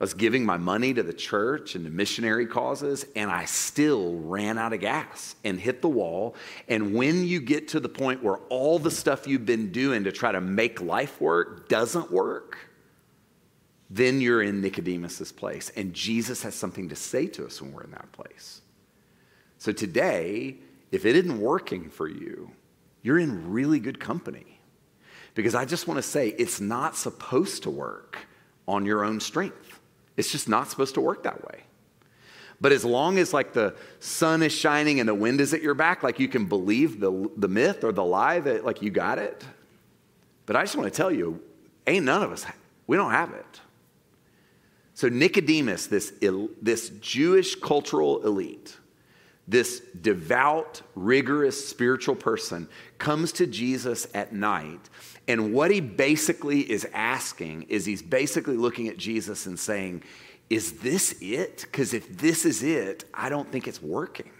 I 0.00 0.04
was 0.04 0.14
giving 0.14 0.44
my 0.44 0.56
money 0.56 0.92
to 0.92 1.04
the 1.04 1.12
church 1.12 1.76
and 1.76 1.84
to 1.84 1.90
missionary 1.90 2.46
causes, 2.46 3.06
and 3.14 3.30
I 3.30 3.44
still 3.44 4.16
ran 4.16 4.58
out 4.58 4.72
of 4.72 4.80
gas 4.80 5.36
and 5.44 5.58
hit 5.58 5.82
the 5.82 5.88
wall. 5.88 6.34
And 6.68 6.94
when 6.94 7.24
you 7.24 7.40
get 7.40 7.68
to 7.68 7.80
the 7.80 7.88
point 7.88 8.22
where 8.22 8.38
all 8.48 8.80
the 8.80 8.90
stuff 8.90 9.28
you've 9.28 9.46
been 9.46 9.70
doing 9.70 10.04
to 10.04 10.12
try 10.12 10.32
to 10.32 10.40
make 10.40 10.80
life 10.80 11.20
work 11.20 11.68
doesn't 11.68 12.10
work, 12.10 12.58
then 13.88 14.20
you're 14.20 14.42
in 14.42 14.60
Nicodemus's 14.60 15.30
place. 15.30 15.70
And 15.76 15.94
Jesus 15.94 16.42
has 16.42 16.56
something 16.56 16.88
to 16.88 16.96
say 16.96 17.28
to 17.28 17.46
us 17.46 17.62
when 17.62 17.72
we're 17.72 17.84
in 17.84 17.92
that 17.92 18.10
place. 18.10 18.62
So 19.58 19.70
today, 19.70 20.56
if 20.90 21.06
it 21.06 21.14
isn't 21.14 21.40
working 21.40 21.88
for 21.88 22.08
you, 22.08 22.50
you're 23.02 23.20
in 23.20 23.52
really 23.52 23.78
good 23.78 24.00
company. 24.00 24.58
Because 25.34 25.54
I 25.54 25.64
just 25.64 25.86
want 25.86 25.98
to 25.98 26.02
say, 26.02 26.28
it's 26.30 26.60
not 26.60 26.96
supposed 26.96 27.62
to 27.62 27.70
work 27.70 28.18
on 28.66 28.86
your 28.86 29.04
own 29.04 29.20
strength. 29.20 29.63
It's 30.16 30.30
just 30.30 30.48
not 30.48 30.70
supposed 30.70 30.94
to 30.94 31.00
work 31.00 31.24
that 31.24 31.44
way. 31.44 31.64
But 32.60 32.72
as 32.72 32.84
long 32.84 33.18
as 33.18 33.32
like 33.32 33.52
the 33.52 33.74
sun 34.00 34.42
is 34.42 34.52
shining 34.52 35.00
and 35.00 35.08
the 35.08 35.14
wind 35.14 35.40
is 35.40 35.52
at 35.52 35.62
your 35.62 35.74
back, 35.74 36.02
like 36.02 36.20
you 36.20 36.28
can 36.28 36.46
believe 36.46 37.00
the, 37.00 37.30
the 37.36 37.48
myth 37.48 37.84
or 37.84 37.92
the 37.92 38.04
lie 38.04 38.40
that 38.40 38.64
like 38.64 38.80
you 38.80 38.90
got 38.90 39.18
it. 39.18 39.44
But 40.46 40.56
I 40.56 40.62
just 40.62 40.76
want 40.76 40.92
to 40.92 40.96
tell 40.96 41.10
you, 41.10 41.42
ain't 41.86 42.04
none 42.04 42.22
of 42.22 42.32
us, 42.32 42.46
we 42.86 42.96
don't 42.96 43.10
have 43.10 43.32
it. 43.32 43.60
So 44.94 45.08
Nicodemus, 45.08 45.88
this, 45.88 46.12
this 46.62 46.90
Jewish 47.00 47.56
cultural 47.56 48.24
elite, 48.24 48.76
this 49.48 49.80
devout, 50.00 50.82
rigorous 50.94 51.68
spiritual 51.68 52.14
person 52.14 52.68
comes 52.98 53.32
to 53.32 53.46
Jesus 53.46 54.06
at 54.14 54.32
night. 54.32 54.88
And 55.26 55.54
what 55.54 55.70
he 55.70 55.80
basically 55.80 56.60
is 56.60 56.86
asking 56.92 57.62
is 57.68 57.86
he's 57.86 58.02
basically 58.02 58.56
looking 58.56 58.88
at 58.88 58.98
Jesus 58.98 59.46
and 59.46 59.58
saying, 59.58 60.02
Is 60.50 60.80
this 60.80 61.16
it? 61.20 61.62
Because 61.62 61.94
if 61.94 62.18
this 62.18 62.44
is 62.44 62.62
it, 62.62 63.04
I 63.14 63.28
don't 63.28 63.50
think 63.50 63.66
it's 63.66 63.82
working. 63.82 64.30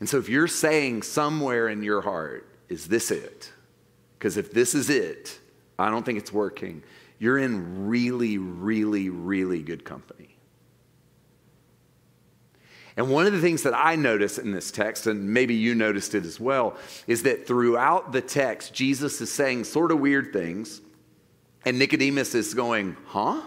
And 0.00 0.08
so 0.08 0.18
if 0.18 0.28
you're 0.28 0.48
saying 0.48 1.02
somewhere 1.02 1.68
in 1.68 1.82
your 1.82 2.00
heart, 2.00 2.48
Is 2.68 2.86
this 2.86 3.10
it? 3.10 3.52
Because 4.18 4.36
if 4.36 4.50
this 4.50 4.74
is 4.74 4.90
it, 4.90 5.38
I 5.78 5.90
don't 5.90 6.04
think 6.04 6.18
it's 6.18 6.32
working, 6.32 6.82
you're 7.18 7.38
in 7.38 7.86
really, 7.86 8.38
really, 8.38 9.10
really 9.10 9.62
good 9.62 9.84
company. 9.84 10.37
And 12.98 13.08
one 13.10 13.26
of 13.26 13.32
the 13.32 13.40
things 13.40 13.62
that 13.62 13.74
I 13.76 13.94
notice 13.94 14.38
in 14.38 14.50
this 14.50 14.72
text, 14.72 15.06
and 15.06 15.32
maybe 15.32 15.54
you 15.54 15.76
noticed 15.76 16.16
it 16.16 16.26
as 16.26 16.40
well, 16.40 16.76
is 17.06 17.22
that 17.22 17.46
throughout 17.46 18.10
the 18.10 18.20
text, 18.20 18.74
Jesus 18.74 19.20
is 19.20 19.30
saying 19.32 19.64
sort 19.64 19.92
of 19.92 20.00
weird 20.00 20.32
things, 20.32 20.80
and 21.64 21.78
Nicodemus 21.78 22.34
is 22.34 22.54
going, 22.54 22.96
Huh? 23.06 23.40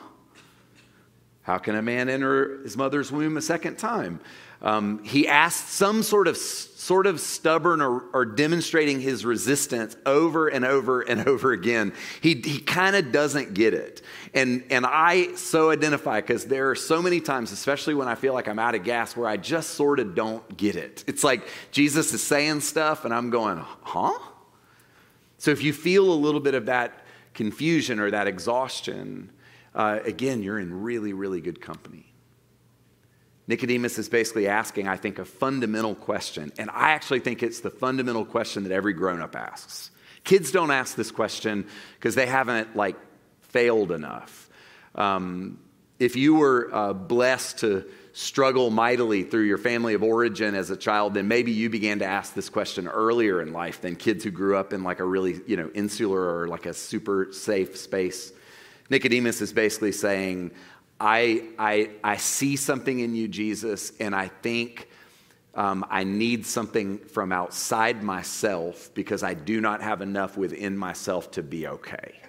How 1.43 1.57
can 1.57 1.75
a 1.75 1.81
man 1.81 2.09
enter 2.09 2.61
his 2.61 2.77
mother's 2.77 3.11
womb 3.11 3.37
a 3.37 3.41
second 3.41 3.77
time? 3.77 4.19
Um, 4.61 5.03
he 5.03 5.27
asked 5.27 5.69
some 5.69 6.03
sort 6.03 6.27
of 6.27 6.37
sort 6.37 7.07
of 7.07 7.19
stubborn 7.19 7.81
or, 7.81 8.03
or 8.13 8.25
demonstrating 8.25 8.99
his 8.99 9.25
resistance 9.25 9.95
over 10.05 10.47
and 10.47 10.65
over 10.65 11.01
and 11.01 11.27
over 11.27 11.51
again. 11.51 11.93
He, 12.21 12.35
he 12.35 12.59
kind 12.59 12.95
of 12.95 13.11
doesn't 13.11 13.53
get 13.53 13.73
it. 13.73 14.01
And, 14.33 14.63
and 14.69 14.85
I 14.85 15.33
so 15.35 15.71
identify 15.71 16.21
because 16.21 16.45
there 16.45 16.69
are 16.69 16.75
so 16.75 17.01
many 17.01 17.21
times, 17.21 17.51
especially 17.51 17.95
when 17.95 18.07
I 18.07 18.15
feel 18.15 18.33
like 18.33 18.47
I'm 18.47 18.59
out 18.59 18.75
of 18.75 18.83
gas, 18.83 19.15
where 19.15 19.27
I 19.27 19.37
just 19.37 19.71
sort 19.71 19.99
of 19.99 20.15
don't 20.15 20.57
get 20.57 20.75
it. 20.75 21.03
It's 21.07 21.23
like 21.23 21.47
Jesus 21.71 22.13
is 22.13 22.23
saying 22.23 22.61
stuff 22.61 23.03
and 23.03 23.13
I'm 23.13 23.31
going, 23.31 23.57
huh? 23.81 24.17
So 25.39 25.49
if 25.49 25.63
you 25.63 25.73
feel 25.73 26.11
a 26.11 26.13
little 26.13 26.39
bit 26.39 26.53
of 26.53 26.67
that 26.67 27.03
confusion 27.33 27.99
or 27.99 28.11
that 28.11 28.27
exhaustion, 28.27 29.31
uh, 29.73 29.99
again, 30.03 30.43
you're 30.43 30.59
in 30.59 30.81
really, 30.81 31.13
really 31.13 31.41
good 31.41 31.61
company. 31.61 32.05
Nicodemus 33.47 33.97
is 33.97 34.07
basically 34.07 34.47
asking, 34.47 34.87
I 34.87 34.97
think, 34.97 35.19
a 35.19 35.25
fundamental 35.25 35.95
question. 35.95 36.51
And 36.57 36.69
I 36.69 36.91
actually 36.91 37.19
think 37.19 37.43
it's 37.43 37.59
the 37.61 37.69
fundamental 37.69 38.25
question 38.25 38.63
that 38.63 38.71
every 38.71 38.93
grown 38.93 39.21
up 39.21 39.35
asks. 39.35 39.91
Kids 40.23 40.51
don't 40.51 40.71
ask 40.71 40.95
this 40.95 41.11
question 41.11 41.67
because 41.95 42.15
they 42.15 42.27
haven't, 42.27 42.75
like, 42.75 42.95
failed 43.41 43.91
enough. 43.91 44.49
Um, 44.95 45.59
if 45.99 46.15
you 46.15 46.35
were 46.35 46.69
uh, 46.73 46.93
blessed 46.93 47.59
to 47.59 47.85
struggle 48.13 48.69
mightily 48.69 49.23
through 49.23 49.43
your 49.43 49.57
family 49.57 49.93
of 49.93 50.03
origin 50.03 50.55
as 50.55 50.69
a 50.69 50.77
child, 50.77 51.13
then 51.13 51.27
maybe 51.27 51.51
you 51.51 51.69
began 51.69 51.99
to 51.99 52.05
ask 52.05 52.33
this 52.33 52.49
question 52.49 52.87
earlier 52.87 53.41
in 53.41 53.53
life 53.53 53.81
than 53.81 53.95
kids 53.95 54.23
who 54.23 54.31
grew 54.31 54.57
up 54.57 54.73
in 54.73 54.83
like 54.83 54.99
a 54.99 55.05
really, 55.05 55.39
you 55.47 55.57
know, 55.57 55.69
insular 55.73 56.39
or 56.39 56.47
like 56.47 56.65
a 56.65 56.73
super 56.73 57.29
safe 57.31 57.77
space. 57.77 58.33
Nicodemus 58.91 59.39
is 59.41 59.53
basically 59.53 59.93
saying, 59.93 60.51
I, 60.99 61.47
I, 61.57 61.91
I 62.03 62.17
see 62.17 62.57
something 62.57 62.99
in 62.99 63.15
you, 63.15 63.29
Jesus, 63.29 63.93
and 64.01 64.13
I 64.13 64.27
think 64.27 64.89
um, 65.55 65.85
I 65.89 66.03
need 66.03 66.45
something 66.45 66.97
from 66.97 67.31
outside 67.31 68.03
myself 68.03 68.93
because 68.93 69.23
I 69.23 69.33
do 69.33 69.61
not 69.61 69.81
have 69.81 70.01
enough 70.01 70.35
within 70.35 70.77
myself 70.77 71.31
to 71.31 71.41
be 71.41 71.67
okay. 71.67 72.19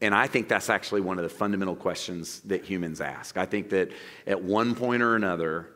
And 0.00 0.16
I 0.16 0.26
think 0.26 0.48
that's 0.48 0.68
actually 0.68 1.02
one 1.02 1.16
of 1.16 1.22
the 1.22 1.30
fundamental 1.30 1.76
questions 1.76 2.40
that 2.40 2.64
humans 2.64 3.00
ask. 3.00 3.36
I 3.36 3.46
think 3.46 3.70
that 3.70 3.92
at 4.26 4.42
one 4.42 4.74
point 4.74 5.00
or 5.00 5.14
another, 5.14 5.68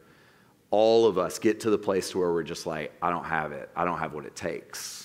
all 0.72 1.06
of 1.06 1.16
us 1.16 1.38
get 1.38 1.60
to 1.60 1.70
the 1.70 1.78
place 1.78 2.12
where 2.12 2.32
we're 2.32 2.42
just 2.42 2.66
like, 2.66 2.92
I 3.00 3.10
don't 3.10 3.24
have 3.24 3.52
it. 3.52 3.70
I 3.76 3.84
don't 3.84 4.00
have 4.00 4.14
what 4.14 4.24
it 4.24 4.34
takes. 4.34 5.03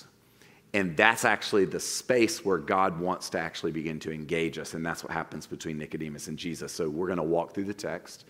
And 0.74 0.96
that's 0.96 1.26
actually 1.26 1.66
the 1.66 1.80
space 1.80 2.46
where 2.46 2.60
God 2.60 3.00
wants 3.00 3.30
to 3.32 3.40
actually 3.40 3.72
begin 3.72 4.00
to 4.02 4.12
engage 4.12 4.60
us. 4.60 4.76
And 4.76 4.86
that's 4.86 5.04
what 5.04 5.12
happens 5.12 5.48
between 5.48 5.78
Nicodemus 5.80 6.28
and 6.28 6.38
Jesus. 6.38 6.72
So 6.72 6.90
we're 6.90 7.08
going 7.08 7.18
to 7.18 7.24
walk 7.24 7.54
through 7.54 7.64
the 7.64 7.74
text 7.74 8.26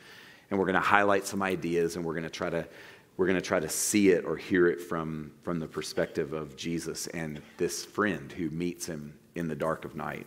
and 0.50 0.58
we're 0.58 0.66
going 0.66 0.76
to 0.76 0.80
highlight 0.80 1.26
some 1.26 1.42
ideas 1.42 1.96
and 1.96 2.06
we're 2.06 2.14
going 2.14 2.24
to 2.24 2.30
try 2.30 2.50
to 2.50 2.66
we're 3.20 3.26
going 3.26 3.36
to 3.36 3.46
try 3.46 3.60
to 3.60 3.68
see 3.68 4.12
it 4.12 4.24
or 4.24 4.38
hear 4.38 4.68
it 4.68 4.80
from, 4.80 5.34
from 5.44 5.60
the 5.60 5.68
perspective 5.68 6.32
of 6.32 6.56
Jesus 6.56 7.08
and 7.08 7.42
this 7.58 7.84
friend 7.84 8.32
who 8.32 8.50
meets 8.50 8.86
him 8.86 9.14
in 9.36 9.50
the 9.50 9.58
dark 9.58 9.84
of 9.84 9.94
night. 9.94 10.26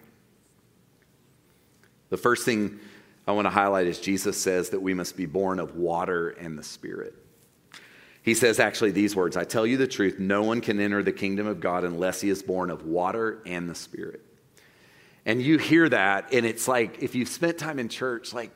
The 2.11 2.19
first 2.19 2.45
thing 2.45 2.79
I 3.27 3.33
want 3.33 3.47
to 3.47 3.51
highlight 3.51 3.87
is 3.87 3.99
Jesus 3.99 4.39
says 4.39 4.69
that 4.69 4.83
we 4.83 4.93
must 4.93 5.17
be 5.17 5.25
born 5.25 5.59
of 5.59 5.75
water 5.75 6.29
and 6.39 6.59
the 6.59 6.63
Spirit. 6.63 7.15
He 8.23 8.35
says 8.35 8.61
actually 8.61 8.93
these 8.93 9.17
words 9.17 9.37
I 9.37 9.45
tell 9.45 9.67
you 9.67 9.77
the 9.77 9.87
truth, 9.87 10.19
no 10.19 10.43
one 10.43 10.61
can 10.61 10.81
enter 10.81 11.03
the 11.03 11.13
kingdom 11.13 11.47
of 11.47 11.61
God 11.61 11.85
unless 11.85 12.21
he 12.21 12.31
is 12.31 12.43
born 12.43 12.71
of 12.71 12.87
water 12.87 13.43
and 13.45 13.69
the 13.69 13.75
Spirit. 13.75 14.21
And 15.25 15.41
you 15.41 15.59
hear 15.59 15.89
that, 15.89 16.33
and 16.33 16.45
it's 16.47 16.67
like 16.67 17.03
if 17.03 17.15
you've 17.15 17.29
spent 17.29 17.59
time 17.59 17.79
in 17.79 17.89
church, 17.89 18.33
like 18.33 18.51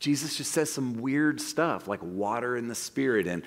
Jesus 0.00 0.36
just 0.36 0.50
says 0.50 0.72
some 0.72 1.00
weird 1.00 1.40
stuff 1.40 1.86
like 1.86 2.02
water 2.02 2.56
and 2.56 2.70
the 2.70 2.74
Spirit. 2.74 3.26
And 3.26 3.42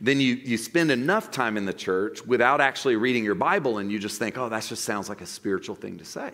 then 0.00 0.20
you, 0.20 0.34
you 0.34 0.56
spend 0.56 0.90
enough 0.90 1.30
time 1.30 1.56
in 1.56 1.66
the 1.66 1.72
church 1.72 2.24
without 2.24 2.60
actually 2.60 2.96
reading 2.96 3.24
your 3.24 3.34
Bible, 3.34 3.78
and 3.78 3.92
you 3.92 3.98
just 3.98 4.18
think, 4.18 4.38
oh, 4.38 4.48
that 4.48 4.64
just 4.64 4.84
sounds 4.84 5.08
like 5.08 5.20
a 5.20 5.26
spiritual 5.26 5.76
thing 5.76 5.98
to 5.98 6.04
say. 6.04 6.32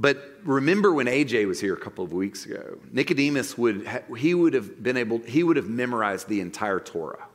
But 0.00 0.40
remember 0.44 0.94
when 0.94 1.06
AJ 1.06 1.46
was 1.46 1.60
here 1.60 1.74
a 1.74 1.78
couple 1.78 2.02
of 2.02 2.14
weeks 2.14 2.46
ago, 2.46 2.78
Nicodemus 2.90 3.58
would, 3.58 3.86
he 4.16 4.32
would 4.32 4.54
have 4.54 4.82
been 4.82 4.96
able, 4.96 5.18
he 5.18 5.42
would 5.42 5.58
have 5.58 5.68
memorized 5.68 6.26
the 6.26 6.40
entire 6.40 6.80
Torah. 6.80 7.26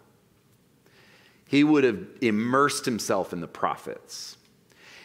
He 1.48 1.64
would 1.64 1.84
have 1.84 2.04
immersed 2.22 2.84
himself 2.86 3.34
in 3.34 3.40
the 3.40 3.48
prophets. 3.48 4.38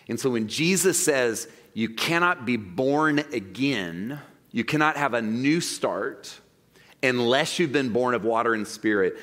And 0.09 0.19
so 0.19 0.31
when 0.31 0.49
Jesus 0.49 0.99
says, 0.99 1.49
you 1.75 1.91
cannot 1.91 2.47
be 2.47 2.57
born 2.57 3.19
again, 3.19 4.19
you 4.53 4.65
cannot 4.65 4.97
have 4.97 5.13
a 5.13 5.21
new 5.21 5.61
start 5.61 6.41
unless 7.03 7.59
you've 7.59 7.73
been 7.73 7.91
born 7.91 8.15
of 8.15 8.25
water 8.25 8.55
and 8.55 8.67
spirit, 8.67 9.19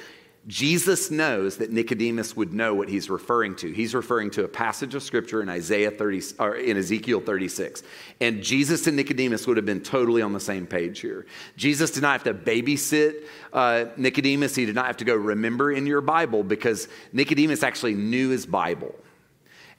Jesus 0.48 1.12
knows 1.12 1.58
that 1.58 1.72
Nicodemus 1.72 2.34
would 2.38 2.54
know 2.54 2.74
what 2.74 2.88
he's 2.88 3.10
referring 3.10 3.56
to. 3.58 3.72
He's 3.72 3.94
referring 3.94 4.32
to 4.32 4.46
a 4.46 4.48
passage 4.48 4.96
of 4.96 5.04
scripture 5.04 5.42
in 5.42 5.50
Isaiah 5.50 5.92
30 5.92 6.22
or 6.40 6.56
in 6.56 6.78
Ezekiel 6.78 7.20
36. 7.20 7.84
And 8.22 8.42
Jesus 8.42 8.88
and 8.88 8.96
Nicodemus 8.96 9.46
would 9.46 9.58
have 9.58 9.66
been 9.66 9.82
totally 9.82 10.22
on 10.22 10.32
the 10.32 10.40
same 10.40 10.66
page 10.66 11.02
here. 11.02 11.26
Jesus 11.58 11.92
did 11.92 12.02
not 12.02 12.14
have 12.14 12.24
to 12.24 12.34
babysit 12.34 13.26
uh, 13.52 13.86
Nicodemus. 13.98 14.56
He 14.56 14.66
did 14.66 14.76
not 14.76 14.86
have 14.86 14.98
to 14.98 15.06
go 15.06 15.16
remember 15.16 15.70
in 15.70 15.86
your 15.86 16.02
Bible 16.02 16.44
because 16.44 16.88
Nicodemus 17.12 17.62
actually 17.62 17.96
knew 17.96 18.30
his 18.30 18.46
Bible. 18.46 18.96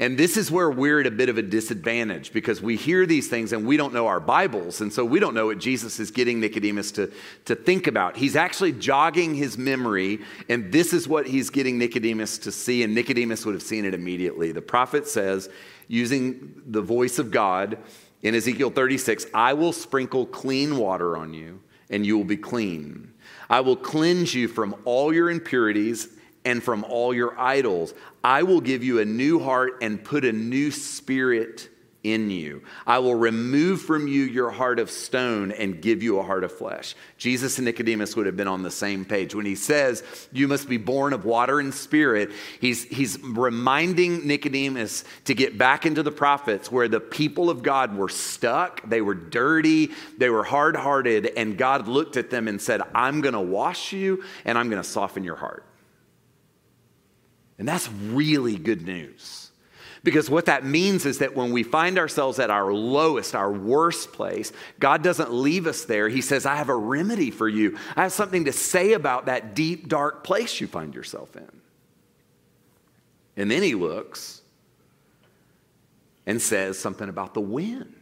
And 0.00 0.16
this 0.16 0.36
is 0.36 0.48
where 0.48 0.70
we're 0.70 1.00
at 1.00 1.06
a 1.08 1.10
bit 1.10 1.28
of 1.28 1.38
a 1.38 1.42
disadvantage 1.42 2.32
because 2.32 2.62
we 2.62 2.76
hear 2.76 3.04
these 3.04 3.26
things 3.26 3.52
and 3.52 3.66
we 3.66 3.76
don't 3.76 3.92
know 3.92 4.06
our 4.06 4.20
Bibles. 4.20 4.80
And 4.80 4.92
so 4.92 5.04
we 5.04 5.18
don't 5.18 5.34
know 5.34 5.46
what 5.46 5.58
Jesus 5.58 5.98
is 5.98 6.12
getting 6.12 6.38
Nicodemus 6.38 6.92
to, 6.92 7.10
to 7.46 7.56
think 7.56 7.88
about. 7.88 8.16
He's 8.16 8.36
actually 8.36 8.72
jogging 8.72 9.34
his 9.34 9.58
memory, 9.58 10.20
and 10.48 10.70
this 10.70 10.92
is 10.92 11.08
what 11.08 11.26
he's 11.26 11.50
getting 11.50 11.78
Nicodemus 11.78 12.38
to 12.38 12.52
see. 12.52 12.84
And 12.84 12.94
Nicodemus 12.94 13.44
would 13.44 13.54
have 13.54 13.62
seen 13.62 13.84
it 13.84 13.92
immediately. 13.92 14.52
The 14.52 14.62
prophet 14.62 15.08
says, 15.08 15.48
using 15.88 16.62
the 16.66 16.82
voice 16.82 17.18
of 17.18 17.32
God 17.32 17.76
in 18.22 18.36
Ezekiel 18.36 18.70
36, 18.70 19.26
I 19.34 19.52
will 19.54 19.72
sprinkle 19.72 20.26
clean 20.26 20.76
water 20.76 21.16
on 21.16 21.34
you, 21.34 21.60
and 21.90 22.06
you 22.06 22.16
will 22.16 22.24
be 22.24 22.36
clean. 22.36 23.12
I 23.50 23.60
will 23.60 23.76
cleanse 23.76 24.32
you 24.32 24.46
from 24.46 24.76
all 24.84 25.12
your 25.12 25.28
impurities 25.28 26.08
and 26.48 26.62
from 26.62 26.82
all 26.84 27.12
your 27.12 27.38
idols. 27.38 27.92
I 28.24 28.42
will 28.42 28.62
give 28.62 28.82
you 28.82 29.00
a 29.00 29.04
new 29.04 29.38
heart 29.38 29.74
and 29.82 30.02
put 30.02 30.24
a 30.24 30.32
new 30.32 30.70
spirit 30.70 31.68
in 32.02 32.30
you. 32.30 32.62
I 32.86 33.00
will 33.00 33.16
remove 33.16 33.82
from 33.82 34.08
you 34.08 34.22
your 34.22 34.50
heart 34.50 34.78
of 34.78 34.90
stone 34.90 35.52
and 35.52 35.82
give 35.82 36.02
you 36.02 36.18
a 36.18 36.22
heart 36.22 36.44
of 36.44 36.50
flesh. 36.50 36.94
Jesus 37.18 37.58
and 37.58 37.66
Nicodemus 37.66 38.16
would 38.16 38.24
have 38.24 38.36
been 38.36 38.48
on 38.48 38.62
the 38.62 38.70
same 38.70 39.04
page. 39.04 39.34
When 39.34 39.44
he 39.44 39.56
says, 39.56 40.02
You 40.32 40.48
must 40.48 40.70
be 40.70 40.78
born 40.78 41.12
of 41.12 41.26
water 41.26 41.60
and 41.60 41.74
spirit, 41.74 42.30
he's, 42.62 42.84
he's 42.84 43.22
reminding 43.22 44.26
Nicodemus 44.26 45.04
to 45.26 45.34
get 45.34 45.58
back 45.58 45.84
into 45.84 46.02
the 46.02 46.12
prophets 46.12 46.72
where 46.72 46.88
the 46.88 47.00
people 47.00 47.50
of 47.50 47.62
God 47.62 47.94
were 47.94 48.08
stuck, 48.08 48.88
they 48.88 49.02
were 49.02 49.14
dirty, 49.14 49.90
they 50.16 50.30
were 50.30 50.44
hard 50.44 50.76
hearted, 50.76 51.26
and 51.36 51.58
God 51.58 51.88
looked 51.88 52.16
at 52.16 52.30
them 52.30 52.48
and 52.48 52.58
said, 52.58 52.80
I'm 52.94 53.20
going 53.20 53.34
to 53.34 53.40
wash 53.40 53.92
you 53.92 54.24
and 54.46 54.56
I'm 54.56 54.70
going 54.70 54.82
to 54.82 54.88
soften 54.88 55.24
your 55.24 55.36
heart. 55.36 55.67
And 57.58 57.66
that's 57.66 57.88
really 57.90 58.56
good 58.56 58.86
news. 58.86 59.50
Because 60.04 60.30
what 60.30 60.46
that 60.46 60.64
means 60.64 61.04
is 61.04 61.18
that 61.18 61.34
when 61.34 61.52
we 61.52 61.64
find 61.64 61.98
ourselves 61.98 62.38
at 62.38 62.50
our 62.50 62.72
lowest, 62.72 63.34
our 63.34 63.52
worst 63.52 64.12
place, 64.12 64.52
God 64.78 65.02
doesn't 65.02 65.32
leave 65.32 65.66
us 65.66 65.84
there. 65.84 66.08
He 66.08 66.20
says, 66.20 66.46
I 66.46 66.54
have 66.56 66.68
a 66.68 66.74
remedy 66.74 67.30
for 67.32 67.48
you. 67.48 67.76
I 67.96 68.04
have 68.04 68.12
something 68.12 68.44
to 68.44 68.52
say 68.52 68.92
about 68.92 69.26
that 69.26 69.54
deep, 69.54 69.88
dark 69.88 70.22
place 70.22 70.60
you 70.60 70.68
find 70.68 70.94
yourself 70.94 71.36
in. 71.36 71.50
And 73.36 73.50
then 73.50 73.62
he 73.62 73.74
looks 73.74 74.40
and 76.26 76.40
says 76.40 76.78
something 76.78 77.08
about 77.08 77.34
the 77.34 77.40
wind. 77.40 77.97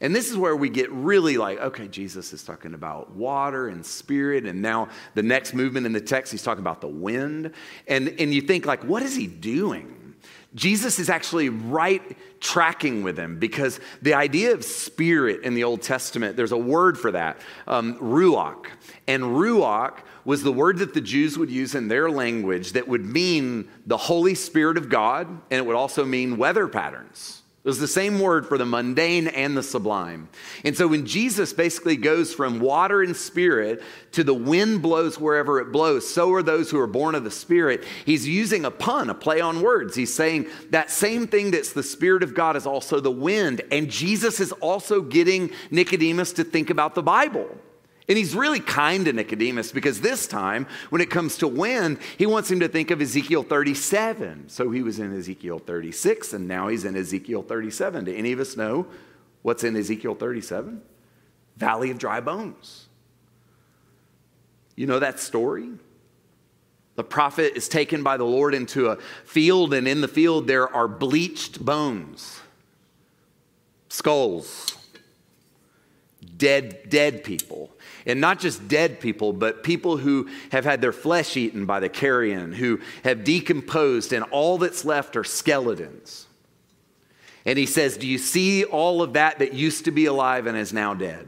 And 0.00 0.16
this 0.16 0.30
is 0.30 0.36
where 0.36 0.56
we 0.56 0.70
get 0.70 0.90
really 0.90 1.36
like, 1.36 1.58
okay, 1.58 1.86
Jesus 1.86 2.32
is 2.32 2.42
talking 2.42 2.72
about 2.72 3.10
water 3.10 3.68
and 3.68 3.84
spirit. 3.84 4.46
And 4.46 4.62
now 4.62 4.88
the 5.14 5.22
next 5.22 5.52
movement 5.52 5.84
in 5.84 5.92
the 5.92 6.00
text, 6.00 6.32
he's 6.32 6.42
talking 6.42 6.62
about 6.62 6.80
the 6.80 6.88
wind. 6.88 7.52
And, 7.86 8.08
and 8.18 8.32
you 8.32 8.40
think, 8.40 8.64
like, 8.64 8.82
what 8.82 9.02
is 9.02 9.14
he 9.14 9.26
doing? 9.26 10.14
Jesus 10.54 10.98
is 10.98 11.08
actually 11.08 11.48
right 11.48 12.16
tracking 12.40 13.02
with 13.02 13.16
him 13.16 13.38
because 13.38 13.78
the 14.02 14.14
idea 14.14 14.52
of 14.52 14.64
spirit 14.64 15.42
in 15.42 15.54
the 15.54 15.64
Old 15.64 15.82
Testament, 15.82 16.36
there's 16.36 16.52
a 16.52 16.58
word 16.58 16.98
for 16.98 17.12
that, 17.12 17.38
um, 17.68 17.96
ruach. 17.98 18.66
And 19.06 19.22
ruach 19.22 19.98
was 20.24 20.42
the 20.42 20.52
word 20.52 20.78
that 20.78 20.94
the 20.94 21.00
Jews 21.00 21.38
would 21.38 21.50
use 21.50 21.74
in 21.74 21.88
their 21.88 22.10
language 22.10 22.72
that 22.72 22.88
would 22.88 23.04
mean 23.04 23.68
the 23.86 23.96
Holy 23.96 24.34
Spirit 24.34 24.76
of 24.76 24.88
God, 24.88 25.28
and 25.28 25.58
it 25.58 25.66
would 25.66 25.76
also 25.76 26.04
mean 26.04 26.36
weather 26.36 26.66
patterns. 26.66 27.39
It 27.62 27.68
was 27.68 27.78
the 27.78 27.86
same 27.86 28.20
word 28.20 28.46
for 28.46 28.56
the 28.56 28.64
mundane 28.64 29.28
and 29.28 29.54
the 29.54 29.62
sublime. 29.62 30.30
And 30.64 30.74
so 30.74 30.88
when 30.88 31.04
Jesus 31.04 31.52
basically 31.52 31.96
goes 31.96 32.32
from 32.32 32.58
water 32.58 33.02
and 33.02 33.14
spirit 33.14 33.82
to 34.12 34.24
the 34.24 34.32
wind 34.32 34.80
blows 34.80 35.20
wherever 35.20 35.60
it 35.60 35.70
blows, 35.70 36.08
so 36.08 36.32
are 36.32 36.42
those 36.42 36.70
who 36.70 36.80
are 36.80 36.86
born 36.86 37.14
of 37.14 37.22
the 37.22 37.30
Spirit. 37.30 37.84
He's 38.06 38.26
using 38.26 38.64
a 38.64 38.70
pun, 38.70 39.10
a 39.10 39.14
play 39.14 39.42
on 39.42 39.60
words. 39.60 39.94
He's 39.94 40.12
saying 40.12 40.46
that 40.70 40.90
same 40.90 41.26
thing 41.26 41.50
that's 41.50 41.74
the 41.74 41.82
Spirit 41.82 42.22
of 42.22 42.34
God 42.34 42.56
is 42.56 42.66
also 42.66 42.98
the 42.98 43.10
wind. 43.10 43.60
And 43.70 43.90
Jesus 43.90 44.40
is 44.40 44.52
also 44.52 45.02
getting 45.02 45.50
Nicodemus 45.70 46.32
to 46.34 46.44
think 46.44 46.70
about 46.70 46.94
the 46.94 47.02
Bible. 47.02 47.58
And 48.10 48.18
he's 48.18 48.34
really 48.34 48.58
kind 48.58 49.04
to 49.04 49.12
Nicodemus 49.12 49.70
because 49.70 50.00
this 50.00 50.26
time, 50.26 50.66
when 50.88 51.00
it 51.00 51.10
comes 51.10 51.36
to 51.38 51.46
wind, 51.46 51.98
he 52.18 52.26
wants 52.26 52.50
him 52.50 52.58
to 52.58 52.66
think 52.66 52.90
of 52.90 53.00
Ezekiel 53.00 53.44
37. 53.44 54.48
So 54.48 54.72
he 54.72 54.82
was 54.82 54.98
in 54.98 55.16
Ezekiel 55.16 55.60
36, 55.60 56.32
and 56.32 56.48
now 56.48 56.66
he's 56.66 56.84
in 56.84 56.96
Ezekiel 56.96 57.44
37. 57.44 58.06
Do 58.06 58.12
any 58.12 58.32
of 58.32 58.40
us 58.40 58.56
know 58.56 58.88
what's 59.42 59.62
in 59.62 59.76
Ezekiel 59.76 60.16
37? 60.16 60.82
Valley 61.56 61.92
of 61.92 61.98
dry 61.98 62.18
bones. 62.18 62.88
You 64.74 64.88
know 64.88 64.98
that 64.98 65.20
story? 65.20 65.68
The 66.96 67.04
prophet 67.04 67.52
is 67.54 67.68
taken 67.68 68.02
by 68.02 68.16
the 68.16 68.24
Lord 68.24 68.54
into 68.54 68.88
a 68.88 68.96
field, 69.24 69.72
and 69.72 69.86
in 69.86 70.00
the 70.00 70.08
field 70.08 70.48
there 70.48 70.68
are 70.68 70.88
bleached 70.88 71.64
bones, 71.64 72.40
skulls 73.88 74.76
dead, 76.40 76.88
dead 76.88 77.22
people. 77.22 77.70
And 78.06 78.20
not 78.20 78.40
just 78.40 78.68
dead 78.68 79.00
people, 79.00 79.32
but 79.32 79.62
people 79.62 79.96
who 79.96 80.28
have 80.52 80.64
had 80.64 80.80
their 80.80 80.92
flesh 80.92 81.36
eaten 81.36 81.66
by 81.66 81.80
the 81.80 81.88
carrion, 81.88 82.52
who 82.52 82.80
have 83.04 83.24
decomposed, 83.24 84.12
and 84.12 84.24
all 84.24 84.58
that's 84.58 84.84
left 84.84 85.16
are 85.16 85.24
skeletons. 85.24 86.26
And 87.44 87.58
he 87.58 87.66
says, 87.66 87.96
Do 87.96 88.06
you 88.06 88.18
see 88.18 88.64
all 88.64 89.02
of 89.02 89.14
that 89.14 89.38
that 89.38 89.54
used 89.54 89.86
to 89.86 89.90
be 89.90 90.06
alive 90.06 90.46
and 90.46 90.56
is 90.56 90.72
now 90.72 90.94
dead? 90.94 91.26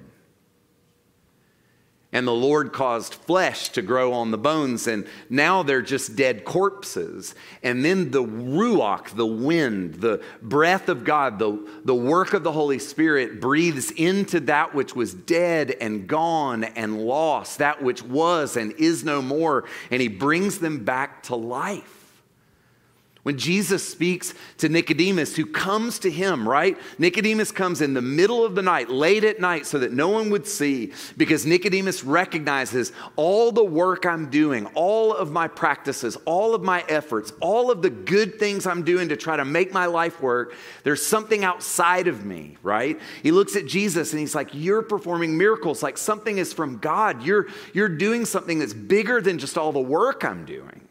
And 2.14 2.26
the 2.26 2.32
Lord 2.32 2.74
caused 2.74 3.14
flesh 3.14 3.70
to 3.70 3.80
grow 3.80 4.12
on 4.12 4.30
the 4.30 4.38
bones, 4.38 4.86
and 4.86 5.06
now 5.30 5.62
they're 5.62 5.80
just 5.80 6.14
dead 6.14 6.44
corpses. 6.44 7.34
And 7.62 7.82
then 7.82 8.10
the 8.10 8.22
Ruach, 8.22 9.16
the 9.16 9.26
wind, 9.26 9.94
the 9.94 10.22
breath 10.42 10.90
of 10.90 11.04
God, 11.04 11.38
the, 11.38 11.66
the 11.86 11.94
work 11.94 12.34
of 12.34 12.42
the 12.42 12.52
Holy 12.52 12.78
Spirit 12.78 13.40
breathes 13.40 13.90
into 13.92 14.40
that 14.40 14.74
which 14.74 14.94
was 14.94 15.14
dead 15.14 15.70
and 15.80 16.06
gone 16.06 16.64
and 16.64 17.00
lost, 17.00 17.58
that 17.58 17.82
which 17.82 18.02
was 18.02 18.58
and 18.58 18.72
is 18.72 19.04
no 19.04 19.22
more, 19.22 19.64
and 19.90 20.02
He 20.02 20.08
brings 20.08 20.58
them 20.58 20.84
back 20.84 21.22
to 21.24 21.36
life. 21.36 22.01
When 23.22 23.38
Jesus 23.38 23.88
speaks 23.88 24.34
to 24.58 24.68
Nicodemus, 24.68 25.36
who 25.36 25.46
comes 25.46 26.00
to 26.00 26.10
him, 26.10 26.48
right? 26.48 26.76
Nicodemus 26.98 27.52
comes 27.52 27.80
in 27.80 27.94
the 27.94 28.02
middle 28.02 28.44
of 28.44 28.56
the 28.56 28.62
night, 28.62 28.90
late 28.90 29.22
at 29.22 29.38
night, 29.38 29.64
so 29.64 29.78
that 29.78 29.92
no 29.92 30.08
one 30.08 30.28
would 30.30 30.44
see, 30.44 30.92
because 31.16 31.46
Nicodemus 31.46 32.02
recognizes 32.02 32.90
all 33.14 33.52
the 33.52 33.62
work 33.62 34.06
I'm 34.06 34.28
doing, 34.28 34.66
all 34.74 35.14
of 35.14 35.30
my 35.30 35.46
practices, 35.46 36.16
all 36.24 36.52
of 36.52 36.62
my 36.62 36.84
efforts, 36.88 37.32
all 37.40 37.70
of 37.70 37.80
the 37.80 37.90
good 37.90 38.40
things 38.40 38.66
I'm 38.66 38.82
doing 38.82 39.08
to 39.10 39.16
try 39.16 39.36
to 39.36 39.44
make 39.44 39.72
my 39.72 39.86
life 39.86 40.20
work. 40.20 40.56
There's 40.82 41.04
something 41.06 41.44
outside 41.44 42.08
of 42.08 42.24
me, 42.24 42.56
right? 42.60 42.98
He 43.22 43.30
looks 43.30 43.54
at 43.54 43.66
Jesus 43.66 44.10
and 44.12 44.18
he's 44.18 44.34
like, 44.34 44.48
You're 44.52 44.82
performing 44.82 45.38
miracles, 45.38 45.80
like 45.80 45.96
something 45.96 46.38
is 46.38 46.52
from 46.52 46.78
God. 46.78 47.22
You're, 47.22 47.46
you're 47.72 47.88
doing 47.88 48.24
something 48.24 48.58
that's 48.58 48.74
bigger 48.74 49.20
than 49.20 49.38
just 49.38 49.56
all 49.56 49.70
the 49.70 49.78
work 49.78 50.24
I'm 50.24 50.44
doing. 50.44 50.88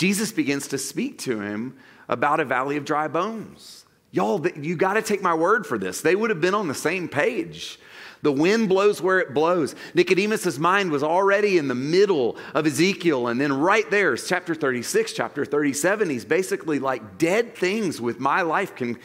Jesus 0.00 0.32
begins 0.32 0.66
to 0.68 0.78
speak 0.78 1.18
to 1.18 1.40
him 1.40 1.76
about 2.08 2.40
a 2.40 2.44
valley 2.46 2.78
of 2.78 2.86
dry 2.86 3.06
bones. 3.06 3.84
Y'all, 4.12 4.48
you 4.56 4.74
got 4.74 4.94
to 4.94 5.02
take 5.02 5.20
my 5.20 5.34
word 5.34 5.66
for 5.66 5.76
this. 5.76 6.00
They 6.00 6.16
would 6.16 6.30
have 6.30 6.40
been 6.40 6.54
on 6.54 6.68
the 6.68 6.74
same 6.74 7.06
page. 7.06 7.78
The 8.22 8.32
wind 8.32 8.70
blows 8.70 9.02
where 9.02 9.18
it 9.18 9.34
blows. 9.34 9.74
Nicodemus's 9.92 10.58
mind 10.58 10.90
was 10.90 11.02
already 11.02 11.58
in 11.58 11.68
the 11.68 11.74
middle 11.74 12.38
of 12.54 12.66
Ezekiel, 12.66 13.28
and 13.28 13.38
then 13.38 13.52
right 13.52 13.90
there 13.90 14.14
is 14.14 14.26
chapter 14.26 14.54
36, 14.54 15.12
chapter 15.12 15.44
37. 15.44 16.08
He's 16.08 16.24
basically 16.24 16.78
like 16.78 17.18
dead 17.18 17.54
things 17.54 18.00
with 18.00 18.18
my 18.18 18.40
life 18.40 18.74
can 18.74 18.98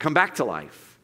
come 0.00 0.14
back 0.14 0.34
to 0.36 0.44
life. 0.44 0.98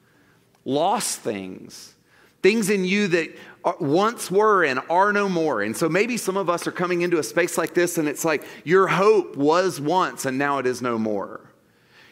Lost 0.65 1.21
things, 1.21 1.95
things 2.43 2.69
in 2.69 2.85
you 2.85 3.07
that 3.09 3.31
Uh, 3.67 3.73
once 3.81 4.31
were 4.31 4.65
and 4.65 4.81
are 4.89 5.13
no 5.13 5.29
more. 5.29 5.61
And 5.61 5.77
so 5.77 5.89
maybe 5.89 6.17
some 6.17 6.37
of 6.37 6.49
us 6.49 6.69
are 6.69 6.73
coming 6.73 7.03
into 7.03 7.19
a 7.19 7.23
space 7.23 7.59
like 7.59 7.75
this 7.75 7.99
and 7.99 8.09
it's 8.09 8.25
like 8.25 8.45
your 8.65 8.87
hope 8.87 9.37
was 9.37 9.81
once 9.81 10.25
and 10.25 10.39
now 10.39 10.59
it 10.59 10.67
is 10.67 10.81
no 10.81 10.97
more 10.97 11.46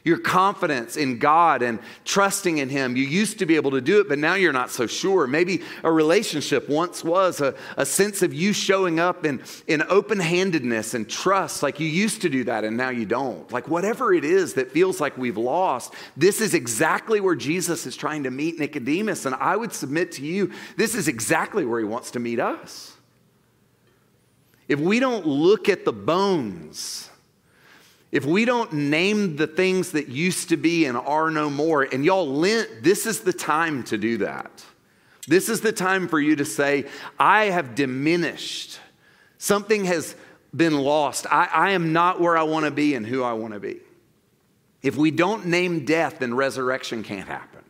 your 0.05 0.19
confidence 0.19 0.99
in 0.99 1.19
God 1.19 1.63
and 1.63 1.79
trusting 2.05 2.59
in 2.59 2.69
Him. 2.69 2.95
You 2.95 3.05
used 3.05 3.39
to 3.39 3.47
be 3.47 3.57
able 3.57 3.71
to 3.71 3.81
do 3.81 4.01
it, 4.01 4.09
but 4.09 4.19
now 4.19 4.35
you're 4.35 4.53
not 4.53 4.71
so 4.71 4.87
sure. 4.87 5.27
Maybe 5.27 5.63
a 5.83 5.91
relationship 5.91 6.69
once 6.69 7.03
was 7.03 7.41
a, 7.41 7.55
a 7.79 7.87
sense 7.87 8.23
of 8.23 8.35
you 8.35 8.53
showing 8.53 9.01
up 9.01 9.25
in, 9.25 9.43
in 9.67 9.83
open 9.89 10.21
handedness 10.21 10.93
and 10.93 11.09
trust, 11.09 11.63
like 11.63 11.81
you 11.81 11.89
used 11.89 12.21
to 12.23 12.29
do 12.29 12.45
that 12.45 12.65
and 12.65 12.77
now 12.77 12.91
you 12.91 13.07
don't. 13.07 13.51
Like 13.51 13.67
whatever 13.67 14.13
it 14.13 14.27
is 14.27 14.55
that 14.55 14.71
feels 14.71 15.01
like 15.01 15.17
we've 15.17 15.39
lost, 15.39 15.95
this 16.17 16.43
is 16.43 16.53
exactly 16.53 17.21
where 17.21 17.35
Jesus 17.35 17.87
is 17.87 17.97
trying 17.97 18.25
to 18.25 18.31
meet 18.31 18.59
Nicodemus. 18.59 19.25
And 19.25 19.35
I 19.35 19.57
would 19.57 19.73
submit 19.73 20.13
to 20.13 20.23
you, 20.23 20.53
this 20.77 20.95
is 20.95 21.09
exactly 21.09 21.65
where 21.65 21.81
He 21.81 21.87
wants 21.87 22.11
to 22.13 22.21
meet 22.21 22.41
us. 22.41 22.93
If 24.69 24.81
we 24.81 25.01
don't 25.01 25.27
look 25.27 25.71
at 25.71 25.87
the 25.87 25.93
bones, 25.93 27.11
if 28.15 28.25
we 28.25 28.45
don't 28.45 28.73
name 28.73 29.35
the 29.35 29.49
things 29.49 29.91
that 29.91 30.07
used 30.07 30.51
to 30.51 30.57
be 30.57 30.85
and 30.85 30.97
are 30.97 31.33
no 31.33 31.51
more, 31.51 31.83
and 31.83 32.05
y'all, 32.05 32.29
Lent, 32.29 32.69
this 32.81 33.07
is 33.07 33.23
the 33.23 33.33
time 33.33 33.83
to 33.83 33.99
do 33.99 34.19
that. 34.19 34.65
This 35.27 35.49
is 35.49 35.63
the 35.63 35.73
time 35.73 36.07
for 36.07 36.21
you 36.21 36.37
to 36.37 36.45
say, 36.45 36.87
I 37.19 37.47
have 37.47 37.75
diminished. 37.75 38.79
Something 39.39 39.87
has 39.87 40.15
been 40.55 40.79
lost. 40.79 41.27
I, 41.29 41.49
I 41.53 41.71
am 41.73 41.93
not 41.93 42.21
where 42.21 42.39
I 42.39 42.45
want 42.45 42.67
to 42.67 42.71
be 42.71 42.95
and 42.95 43.05
who 43.05 43.25
I 43.25 43.33
want 43.33 43.53
to 43.55 43.59
be. 43.59 43.81
If 44.81 44.97
we 44.97 45.11
don't 45.11 45.47
name 45.47 45.85
death, 45.85 46.21
then 46.21 46.35
resurrection 46.35 47.03
can't 47.03 47.27
happen. 47.27 47.65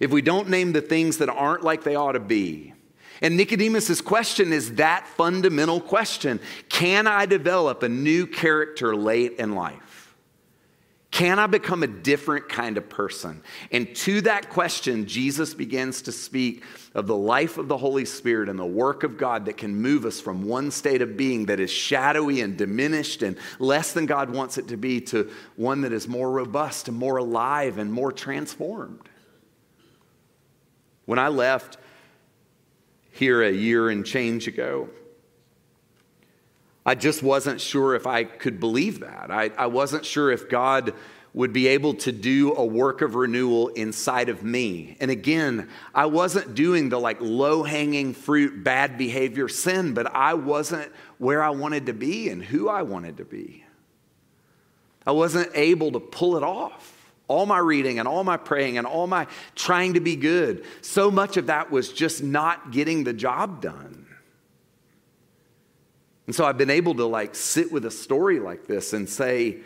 If 0.00 0.10
we 0.10 0.20
don't 0.20 0.50
name 0.50 0.72
the 0.72 0.82
things 0.82 1.16
that 1.16 1.30
aren't 1.30 1.62
like 1.62 1.82
they 1.82 1.94
ought 1.94 2.12
to 2.12 2.20
be, 2.20 2.74
and 3.22 3.36
Nicodemus' 3.36 4.00
question 4.00 4.52
is 4.52 4.74
that 4.74 5.06
fundamental 5.06 5.80
question 5.80 6.40
Can 6.68 7.06
I 7.06 7.24
develop 7.24 7.84
a 7.84 7.88
new 7.88 8.26
character 8.26 8.94
late 8.96 9.34
in 9.38 9.54
life? 9.54 9.92
Can 11.12 11.38
I 11.38 11.46
become 11.46 11.82
a 11.82 11.86
different 11.86 12.48
kind 12.48 12.78
of 12.78 12.88
person? 12.88 13.42
And 13.70 13.94
to 13.96 14.22
that 14.22 14.48
question, 14.48 15.06
Jesus 15.06 15.52
begins 15.52 16.02
to 16.02 16.12
speak 16.12 16.64
of 16.94 17.06
the 17.06 17.16
life 17.16 17.58
of 17.58 17.68
the 17.68 17.76
Holy 17.76 18.06
Spirit 18.06 18.48
and 18.48 18.58
the 18.58 18.64
work 18.64 19.02
of 19.04 19.18
God 19.18 19.44
that 19.44 19.58
can 19.58 19.74
move 19.74 20.06
us 20.06 20.22
from 20.22 20.48
one 20.48 20.70
state 20.70 21.02
of 21.02 21.18
being 21.18 21.46
that 21.46 21.60
is 21.60 21.70
shadowy 21.70 22.40
and 22.40 22.56
diminished 22.56 23.22
and 23.22 23.36
less 23.58 23.92
than 23.92 24.06
God 24.06 24.30
wants 24.30 24.56
it 24.56 24.68
to 24.68 24.78
be 24.78 25.02
to 25.02 25.30
one 25.56 25.82
that 25.82 25.92
is 25.92 26.08
more 26.08 26.30
robust 26.30 26.88
and 26.88 26.96
more 26.96 27.18
alive 27.18 27.76
and 27.76 27.92
more 27.92 28.10
transformed. 28.10 29.06
When 31.04 31.18
I 31.18 31.28
left 31.28 31.76
here 33.12 33.42
a 33.42 33.52
year 33.52 33.88
and 33.88 34.04
change 34.04 34.48
ago. 34.48 34.88
I 36.84 36.96
just 36.96 37.22
wasn't 37.22 37.60
sure 37.60 37.94
if 37.94 38.06
I 38.06 38.24
could 38.24 38.58
believe 38.58 39.00
that. 39.00 39.30
I, 39.30 39.50
I 39.56 39.66
wasn't 39.66 40.04
sure 40.04 40.32
if 40.32 40.48
God 40.48 40.94
would 41.34 41.52
be 41.52 41.68
able 41.68 41.94
to 41.94 42.12
do 42.12 42.54
a 42.54 42.64
work 42.64 43.00
of 43.00 43.14
renewal 43.14 43.68
inside 43.68 44.28
of 44.28 44.42
me. 44.42 44.96
And 45.00 45.10
again, 45.10 45.70
I 45.94 46.06
wasn't 46.06 46.54
doing 46.54 46.88
the 46.88 46.98
like 46.98 47.18
low 47.20 47.62
hanging 47.62 48.12
fruit, 48.12 48.64
bad 48.64 48.98
behavior 48.98 49.48
sin, 49.48 49.94
but 49.94 50.14
I 50.14 50.34
wasn't 50.34 50.92
where 51.18 51.42
I 51.42 51.50
wanted 51.50 51.86
to 51.86 51.94
be 51.94 52.28
and 52.28 52.42
who 52.42 52.68
I 52.68 52.82
wanted 52.82 53.18
to 53.18 53.24
be. 53.24 53.64
I 55.06 55.12
wasn't 55.12 55.50
able 55.54 55.92
to 55.92 56.00
pull 56.00 56.36
it 56.36 56.42
off 56.42 57.01
all 57.32 57.46
my 57.46 57.58
reading 57.58 57.98
and 57.98 58.06
all 58.06 58.24
my 58.24 58.36
praying 58.36 58.76
and 58.76 58.86
all 58.86 59.06
my 59.06 59.26
trying 59.54 59.94
to 59.94 60.00
be 60.00 60.16
good, 60.16 60.64
so 60.82 61.10
much 61.10 61.38
of 61.38 61.46
that 61.46 61.70
was 61.70 61.90
just 61.92 62.22
not 62.22 62.70
getting 62.70 63.04
the 63.04 63.12
job 63.12 63.62
done. 63.62 64.06
And 66.26 66.36
so 66.36 66.44
I've 66.44 66.58
been 66.58 66.70
able 66.70 66.94
to 66.96 67.06
like 67.06 67.34
sit 67.34 67.72
with 67.72 67.86
a 67.86 67.90
story 67.90 68.38
like 68.38 68.66
this 68.66 68.92
and 68.92 69.08
say, 69.08 69.60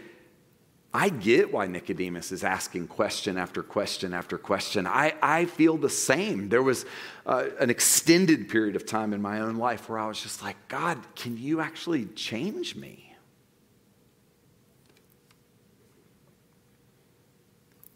I 0.94 1.11
get 1.11 1.52
why 1.52 1.66
Nicodemus 1.66 2.33
is 2.33 2.42
asking 2.42 2.87
question 2.87 3.37
after 3.37 3.62
question 3.62 4.14
after 4.14 4.38
question. 4.38 4.87
I, 4.87 5.14
I 5.20 5.44
feel 5.44 5.76
the 5.76 5.90
same. 5.90 6.48
There 6.48 6.62
was 6.62 6.87
uh, 7.26 7.48
an 7.61 7.68
extended 7.68 8.48
period 8.48 8.76
of 8.76 8.87
time 8.87 9.12
in 9.12 9.20
my 9.20 9.40
own 9.40 9.57
life 9.57 9.88
where 9.88 9.98
I 9.98 10.07
was 10.07 10.22
just 10.22 10.42
like, 10.42 10.57
God, 10.68 10.98
can 11.14 11.37
you 11.37 11.61
actually 11.61 12.07
change 12.07 12.76
me? 12.76 13.05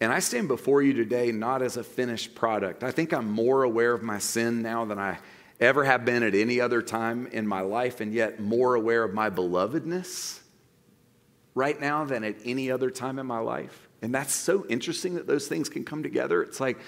And 0.01 0.13
I 0.13 0.21
stand 0.21 0.49
before 0.49 0.81
you 0.83 0.95
today 0.95 1.31
not 1.31 1.61
as 1.61 1.77
a 1.77 1.85
finished 1.85 2.35
product. 2.35 2.83
I 2.83 2.91
think 2.91 3.13
I'm 3.13 3.31
more 3.31 3.63
aware 3.65 3.93
of 3.93 4.03
my 4.03 4.19
sin 4.19 4.63
now 4.63 4.85
than 4.87 4.99
I 4.99 5.19
ever 5.61 5.85
have 5.85 6.07
been 6.07 6.23
at 6.23 6.35
any 6.35 6.59
other 6.61 6.81
time 6.81 7.27
in 7.27 7.47
my 7.47 7.61
life, 7.61 8.01
and 8.01 8.15
yet 8.15 8.41
more 8.41 8.75
aware 8.75 9.05
of 9.05 9.13
my 9.13 9.29
belovedness 9.29 10.41
right 11.55 11.79
now 11.79 12.05
than 12.05 12.25
at 12.25 12.37
any 12.45 12.71
other 12.71 12.91
time 12.91 13.19
in 13.19 13.27
my 13.27 13.39
life. 13.39 13.89
And 14.01 14.15
that's 14.15 14.35
so 14.35 14.65
interesting 14.69 15.17
that 15.17 15.27
those 15.27 15.47
things 15.49 15.69
can 15.69 15.85
come 15.85 16.03
together. 16.03 16.43
It's 16.43 16.61
like 16.61 16.79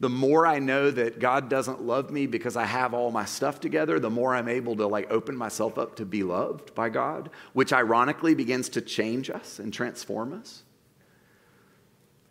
the 0.00 0.10
more 0.10 0.46
I 0.46 0.58
know 0.58 0.90
that 0.90 1.18
God 1.18 1.48
doesn't 1.48 1.82
love 1.82 2.10
me 2.10 2.26
because 2.26 2.56
I 2.56 2.64
have 2.64 2.92
all 2.92 3.10
my 3.10 3.24
stuff 3.24 3.60
together, 3.60 3.98
the 3.98 4.10
more 4.10 4.34
I'm 4.34 4.48
able 4.48 4.76
to 4.76 4.86
like 4.86 5.10
open 5.10 5.36
myself 5.36 5.78
up 5.78 5.96
to 5.96 6.04
be 6.04 6.22
loved 6.22 6.74
by 6.74 6.90
God, 6.90 7.30
which 7.54 7.72
ironically 7.72 8.34
begins 8.34 8.68
to 8.70 8.82
change 8.82 9.30
us 9.30 9.58
and 9.58 9.72
transform 9.72 10.34
us. 10.34 10.62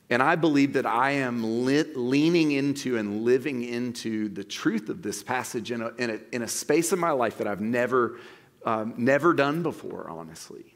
And 0.09 0.23
I 0.23 0.35
believe 0.35 0.73
that 0.73 0.85
I 0.85 1.11
am 1.11 1.65
leaning 1.65 2.51
into 2.51 2.97
and 2.97 3.23
living 3.23 3.63
into 3.63 4.29
the 4.29 4.43
truth 4.43 4.87
of 4.87 5.01
this 5.01 5.21
passage 5.21 5.71
in 5.71 5.81
a, 5.81 5.89
in 5.95 6.09
a, 6.11 6.19
in 6.31 6.41
a 6.43 6.47
space 6.47 6.93
of 6.93 6.99
my 6.99 7.11
life 7.11 7.39
that 7.39 7.47
I've 7.47 7.59
never, 7.59 8.19
um, 8.65 8.93
never 8.97 9.33
done 9.33 9.63
before, 9.63 10.09
honestly. 10.09 10.75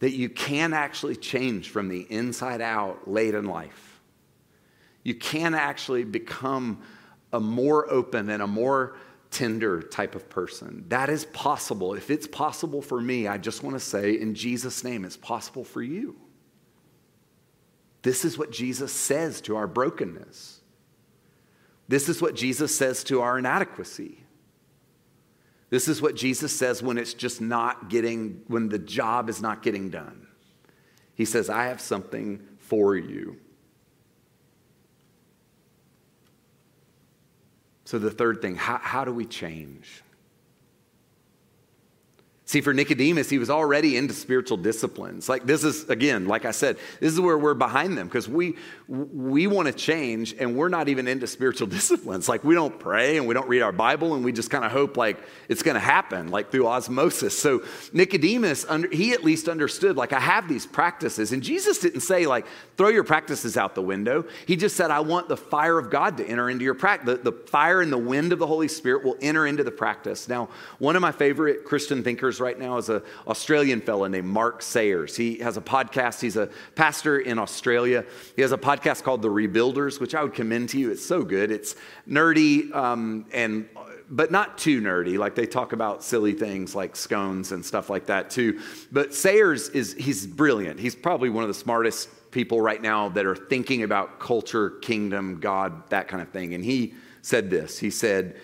That 0.00 0.12
you 0.12 0.28
can 0.28 0.74
actually 0.74 1.16
change 1.16 1.70
from 1.70 1.88
the 1.88 2.06
inside 2.10 2.60
out 2.60 3.10
late 3.10 3.34
in 3.34 3.46
life. 3.46 4.00
You 5.02 5.14
can 5.14 5.54
actually 5.54 6.04
become 6.04 6.82
a 7.32 7.40
more 7.40 7.90
open 7.90 8.28
and 8.28 8.42
a 8.42 8.46
more 8.46 8.96
tender 9.30 9.80
type 9.80 10.14
of 10.14 10.28
person. 10.28 10.84
That 10.88 11.08
is 11.08 11.24
possible. 11.26 11.94
If 11.94 12.10
it's 12.10 12.26
possible 12.26 12.82
for 12.82 13.00
me, 13.00 13.28
I 13.28 13.38
just 13.38 13.62
want 13.62 13.76
to 13.76 13.80
say 13.80 14.12
in 14.12 14.34
Jesus' 14.34 14.84
name, 14.84 15.06
it's 15.06 15.16
possible 15.16 15.64
for 15.64 15.80
you. 15.80 16.16
This 18.02 18.24
is 18.24 18.38
what 18.38 18.50
Jesus 18.50 18.92
says 18.92 19.40
to 19.42 19.56
our 19.56 19.66
brokenness. 19.66 20.60
This 21.88 22.08
is 22.08 22.22
what 22.22 22.34
Jesus 22.34 22.74
says 22.74 23.04
to 23.04 23.20
our 23.20 23.38
inadequacy. 23.38 24.24
This 25.70 25.86
is 25.86 26.02
what 26.02 26.16
Jesus 26.16 26.56
says 26.56 26.82
when 26.82 26.98
it's 26.98 27.14
just 27.14 27.40
not 27.40 27.88
getting, 27.88 28.42
when 28.48 28.68
the 28.68 28.78
job 28.78 29.28
is 29.28 29.40
not 29.40 29.62
getting 29.62 29.90
done. 29.90 30.26
He 31.14 31.24
says, 31.24 31.50
I 31.50 31.64
have 31.64 31.80
something 31.80 32.40
for 32.58 32.96
you. 32.96 33.36
So, 37.84 37.98
the 37.98 38.10
third 38.10 38.40
thing, 38.40 38.54
how, 38.54 38.78
how 38.78 39.04
do 39.04 39.12
we 39.12 39.26
change? 39.26 40.02
See, 42.50 42.60
for 42.62 42.74
Nicodemus, 42.74 43.30
he 43.30 43.38
was 43.38 43.48
already 43.48 43.96
into 43.96 44.12
spiritual 44.12 44.56
disciplines. 44.56 45.28
Like 45.28 45.46
this 45.46 45.62
is 45.62 45.88
again, 45.88 46.26
like 46.26 46.44
I 46.44 46.50
said, 46.50 46.78
this 46.98 47.12
is 47.12 47.20
where 47.20 47.38
we're 47.38 47.54
behind 47.54 47.96
them 47.96 48.08
because 48.08 48.28
we 48.28 48.56
we 48.88 49.46
want 49.46 49.68
to 49.68 49.72
change 49.72 50.34
and 50.36 50.56
we're 50.56 50.68
not 50.68 50.88
even 50.88 51.06
into 51.06 51.28
spiritual 51.28 51.66
disciplines. 51.78 52.28
Like 52.28 52.42
we 52.42 52.56
don't 52.56 52.76
pray 52.76 53.18
and 53.18 53.28
we 53.28 53.34
don't 53.34 53.48
read 53.48 53.62
our 53.62 53.70
Bible 53.70 54.16
and 54.16 54.24
we 54.24 54.32
just 54.32 54.50
kind 54.50 54.64
of 54.64 54.72
hope 54.72 54.96
like 54.96 55.18
it's 55.48 55.62
going 55.62 55.76
to 55.76 55.80
happen 55.80 56.32
like 56.32 56.50
through 56.50 56.66
osmosis. 56.66 57.38
So 57.38 57.62
Nicodemus, 57.92 58.66
he 58.90 59.12
at 59.12 59.22
least 59.22 59.48
understood 59.48 59.96
like 59.96 60.12
I 60.12 60.18
have 60.18 60.48
these 60.48 60.66
practices, 60.66 61.30
and 61.30 61.44
Jesus 61.44 61.78
didn't 61.78 62.00
say 62.00 62.26
like 62.26 62.46
throw 62.76 62.88
your 62.88 63.04
practices 63.04 63.56
out 63.56 63.76
the 63.76 63.82
window. 63.82 64.24
He 64.46 64.56
just 64.56 64.74
said 64.74 64.90
I 64.90 64.98
want 64.98 65.28
the 65.28 65.36
fire 65.36 65.78
of 65.78 65.88
God 65.88 66.16
to 66.16 66.26
enter 66.26 66.50
into 66.50 66.64
your 66.64 66.74
practice. 66.74 67.18
The, 67.22 67.30
the 67.30 67.38
fire 67.46 67.80
and 67.80 67.92
the 67.92 67.98
wind 67.98 68.32
of 68.32 68.40
the 68.40 68.46
Holy 68.48 68.66
Spirit 68.66 69.04
will 69.04 69.16
enter 69.20 69.46
into 69.46 69.62
the 69.62 69.70
practice. 69.70 70.28
Now, 70.28 70.48
one 70.80 70.96
of 70.96 71.02
my 71.02 71.12
favorite 71.12 71.64
Christian 71.64 72.02
thinkers 72.02 72.39
right 72.40 72.58
now 72.58 72.78
is 72.78 72.88
an 72.88 73.02
Australian 73.26 73.80
fellow 73.80 74.06
named 74.06 74.26
Mark 74.26 74.62
Sayers. 74.62 75.16
He 75.16 75.38
has 75.38 75.56
a 75.56 75.60
podcast. 75.60 76.20
He's 76.20 76.36
a 76.36 76.48
pastor 76.74 77.20
in 77.20 77.38
Australia. 77.38 78.04
He 78.36 78.42
has 78.42 78.52
a 78.52 78.58
podcast 78.58 79.02
called 79.02 79.22
The 79.22 79.28
Rebuilders, 79.28 80.00
which 80.00 80.14
I 80.14 80.22
would 80.22 80.34
commend 80.34 80.70
to 80.70 80.78
you. 80.78 80.90
It's 80.90 81.04
so 81.04 81.22
good. 81.22 81.50
It's 81.50 81.76
nerdy 82.08 82.74
um, 82.74 83.26
and 83.32 83.68
but 84.10 84.32
not 84.32 84.58
too 84.58 84.80
nerdy. 84.80 85.16
Like 85.16 85.34
they 85.34 85.46
talk 85.46 85.72
about 85.72 86.02
silly 86.02 86.32
things 86.32 86.74
like 86.74 86.96
scones 86.96 87.52
and 87.52 87.64
stuff 87.64 87.88
like 87.88 88.06
that 88.06 88.28
too. 88.28 88.60
But 88.90 89.14
Sayers 89.14 89.68
is 89.68 89.94
he's 89.94 90.26
brilliant. 90.26 90.80
He's 90.80 90.96
probably 90.96 91.30
one 91.30 91.44
of 91.44 91.48
the 91.48 91.54
smartest 91.54 92.08
people 92.30 92.60
right 92.60 92.82
now 92.82 93.08
that 93.10 93.24
are 93.24 93.36
thinking 93.36 93.82
about 93.82 94.18
culture, 94.20 94.70
kingdom, 94.70 95.40
God, 95.40 95.88
that 95.90 96.08
kind 96.08 96.22
of 96.22 96.28
thing. 96.30 96.54
And 96.54 96.64
he 96.64 96.94
said 97.22 97.50
this. 97.50 97.78
He 97.78 97.90
said, 97.90 98.36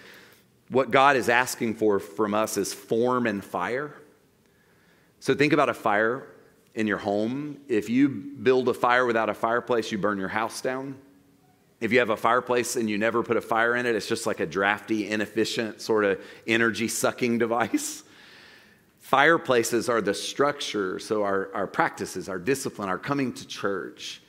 "What 0.68 0.90
God 0.90 1.16
is 1.16 1.28
asking 1.28 1.74
for 1.74 1.98
from 1.98 2.34
us 2.34 2.56
is 2.56 2.72
form 2.72 3.26
and 3.26 3.44
fire." 3.44 3.94
So 5.20 5.34
think 5.34 5.52
about 5.52 5.68
a 5.68 5.74
fire 5.74 6.26
in 6.74 6.86
your 6.86 6.98
home. 6.98 7.58
If 7.68 7.88
you 7.88 8.08
build 8.08 8.68
a 8.68 8.74
fire 8.74 9.06
without 9.06 9.28
a 9.28 9.34
fireplace, 9.34 9.90
you 9.90 9.98
burn 9.98 10.18
your 10.18 10.28
house 10.28 10.60
down. 10.60 10.96
If 11.80 11.92
you 11.92 11.98
have 11.98 12.10
a 12.10 12.16
fireplace 12.16 12.76
and 12.76 12.88
you 12.88 12.96
never 12.96 13.22
put 13.22 13.36
a 13.36 13.40
fire 13.40 13.76
in 13.76 13.86
it, 13.86 13.94
it's 13.94 14.08
just 14.08 14.26
like 14.26 14.40
a 14.40 14.46
drafty, 14.46 15.08
inefficient, 15.08 15.80
sort 15.80 16.04
of 16.04 16.20
energy 16.46 16.88
sucking 16.88 17.38
device. 17.46 18.02
Fireplaces 18.98 19.88
are 19.88 20.00
the 20.00 20.14
structure, 20.14 20.98
so 20.98 21.22
our, 21.22 21.50
our 21.54 21.66
practices, 21.66 22.28
our 22.28 22.38
discipline, 22.38 22.88
our 22.88 22.98
coming 22.98 23.32
to 23.34 23.46
church 23.46 24.22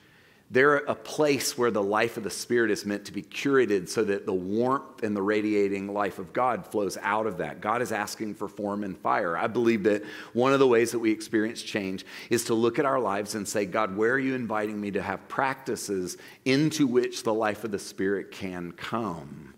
they're 0.49 0.77
a 0.77 0.95
place 0.95 1.57
where 1.57 1.71
the 1.71 1.83
life 1.83 2.15
of 2.15 2.23
the 2.23 2.29
Spirit 2.29 2.71
is 2.71 2.86
meant 2.86 3.03
to 3.05 3.12
be 3.12 3.21
curated 3.21 3.89
so 3.89 4.05
that 4.05 4.25
the 4.25 4.33
warmth 4.33 5.03
and 5.03 5.13
the 5.13 5.21
radiating 5.21 5.93
life 5.93 6.19
of 6.19 6.31
God 6.31 6.65
flows 6.65 6.97
out 7.01 7.27
of 7.27 7.39
that. 7.39 7.60
God 7.60 7.81
is 7.81 7.91
asking 7.91 8.36
for 8.36 8.47
form 8.47 8.86
and 8.86 8.97
fire. 8.97 9.36
I 9.36 9.47
believe 9.47 9.83
that 9.83 10.03
one 10.31 10.53
of 10.53 10.60
the 10.60 10.67
ways 10.67 10.91
that 10.91 10.99
we 10.99 11.12
experience 11.12 11.62
change 11.62 12.05
is 12.29 12.45
to 12.45 12.53
look 12.53 12.79
at 12.79 12.86
our 12.86 12.99
lives 12.99 13.36
and 13.36 13.45
say, 13.45 13.65
God, 13.65 13.97
where 13.97 14.13
are 14.13 14.19
you 14.19 14.36
inviting 14.36 14.79
me 14.79 14.89
to 14.91 15.01
have 15.01 15.27
practices 15.27 16.17
into 16.45 16.88
which 16.88 17.23
the 17.23 17.33
life 17.33 17.65
of 17.65 17.71
the 17.71 17.79
Spirit 17.79 18.31
can 18.31 18.71
come 18.71 19.53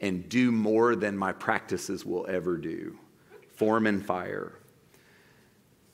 and 0.00 0.28
do 0.28 0.52
more 0.52 0.94
than 0.94 1.18
my 1.18 1.32
practices 1.32 2.04
will 2.04 2.26
ever 2.28 2.58
do? 2.58 2.96
Form 3.56 3.88
and 3.88 4.06
fire. 4.06 4.52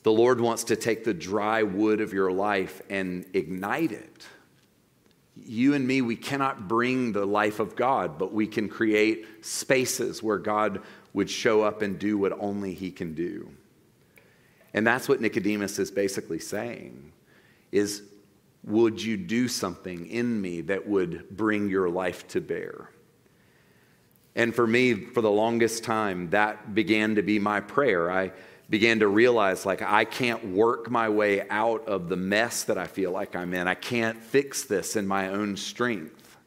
The 0.03 0.11
Lord 0.11 0.39
wants 0.39 0.65
to 0.65 0.75
take 0.75 1.03
the 1.03 1.15
dry 1.15 1.63
wood 1.63 1.99
of 1.99 2.13
your 2.13 2.31
life 2.31 2.83
and 2.91 3.25
ignite 3.33 3.91
it 3.91 4.27
you 5.43 5.73
and 5.73 5.85
me, 5.85 6.01
we 6.01 6.15
cannot 6.15 6.67
bring 6.67 7.11
the 7.11 7.25
life 7.25 7.59
of 7.59 7.75
God, 7.75 8.17
but 8.17 8.33
we 8.33 8.47
can 8.47 8.69
create 8.69 9.25
spaces 9.45 10.23
where 10.23 10.37
God 10.37 10.81
would 11.13 11.29
show 11.29 11.61
up 11.61 11.81
and 11.81 11.99
do 11.99 12.17
what 12.17 12.31
only 12.39 12.73
He 12.73 12.91
can 12.91 13.13
do. 13.13 13.49
And 14.73 14.85
that's 14.85 15.07
what 15.07 15.21
Nicodemus 15.21 15.79
is 15.79 15.91
basically 15.91 16.39
saying 16.39 17.11
is 17.71 18.03
would 18.63 19.01
you 19.01 19.15
do 19.15 19.47
something 19.47 20.07
in 20.07 20.41
me 20.41 20.61
that 20.61 20.87
would 20.87 21.29
bring 21.29 21.69
your 21.69 21.89
life 21.89 22.27
to 22.29 22.41
bear? 22.41 22.89
And 24.35 24.53
for 24.53 24.67
me, 24.67 24.93
for 24.93 25.21
the 25.21 25.31
longest 25.31 25.83
time, 25.83 26.29
that 26.31 26.73
began 26.73 27.15
to 27.15 27.21
be 27.21 27.39
my 27.39 27.61
prayer. 27.61 28.11
I 28.11 28.31
began 28.69 28.99
to 28.99 29.07
realize 29.07 29.65
like 29.65 29.81
I 29.81 30.05
can't 30.05 30.43
work 30.53 30.89
my 30.89 31.09
way 31.09 31.47
out 31.49 31.87
of 31.87 32.09
the 32.09 32.17
mess 32.17 32.63
that 32.63 32.77
I 32.77 32.87
feel 32.87 33.11
like 33.11 33.35
I'm 33.35 33.53
in. 33.53 33.67
I 33.67 33.75
can't 33.75 34.21
fix 34.21 34.63
this 34.63 34.95
in 34.95 35.07
my 35.07 35.29
own 35.29 35.55
strength. 35.55 36.37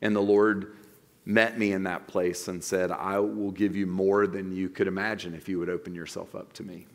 And 0.00 0.16
the 0.16 0.20
Lord 0.20 0.76
met 1.24 1.58
me 1.58 1.72
in 1.72 1.84
that 1.84 2.08
place 2.08 2.48
and 2.48 2.62
said, 2.62 2.90
I 2.90 3.18
will 3.18 3.52
give 3.52 3.76
you 3.76 3.86
more 3.86 4.26
than 4.26 4.54
you 4.54 4.68
could 4.68 4.88
imagine 4.88 5.34
if 5.34 5.48
you 5.48 5.58
would 5.58 5.68
open 5.68 5.94
yourself 5.94 6.34
up 6.34 6.52
to 6.54 6.62
me. 6.62 6.86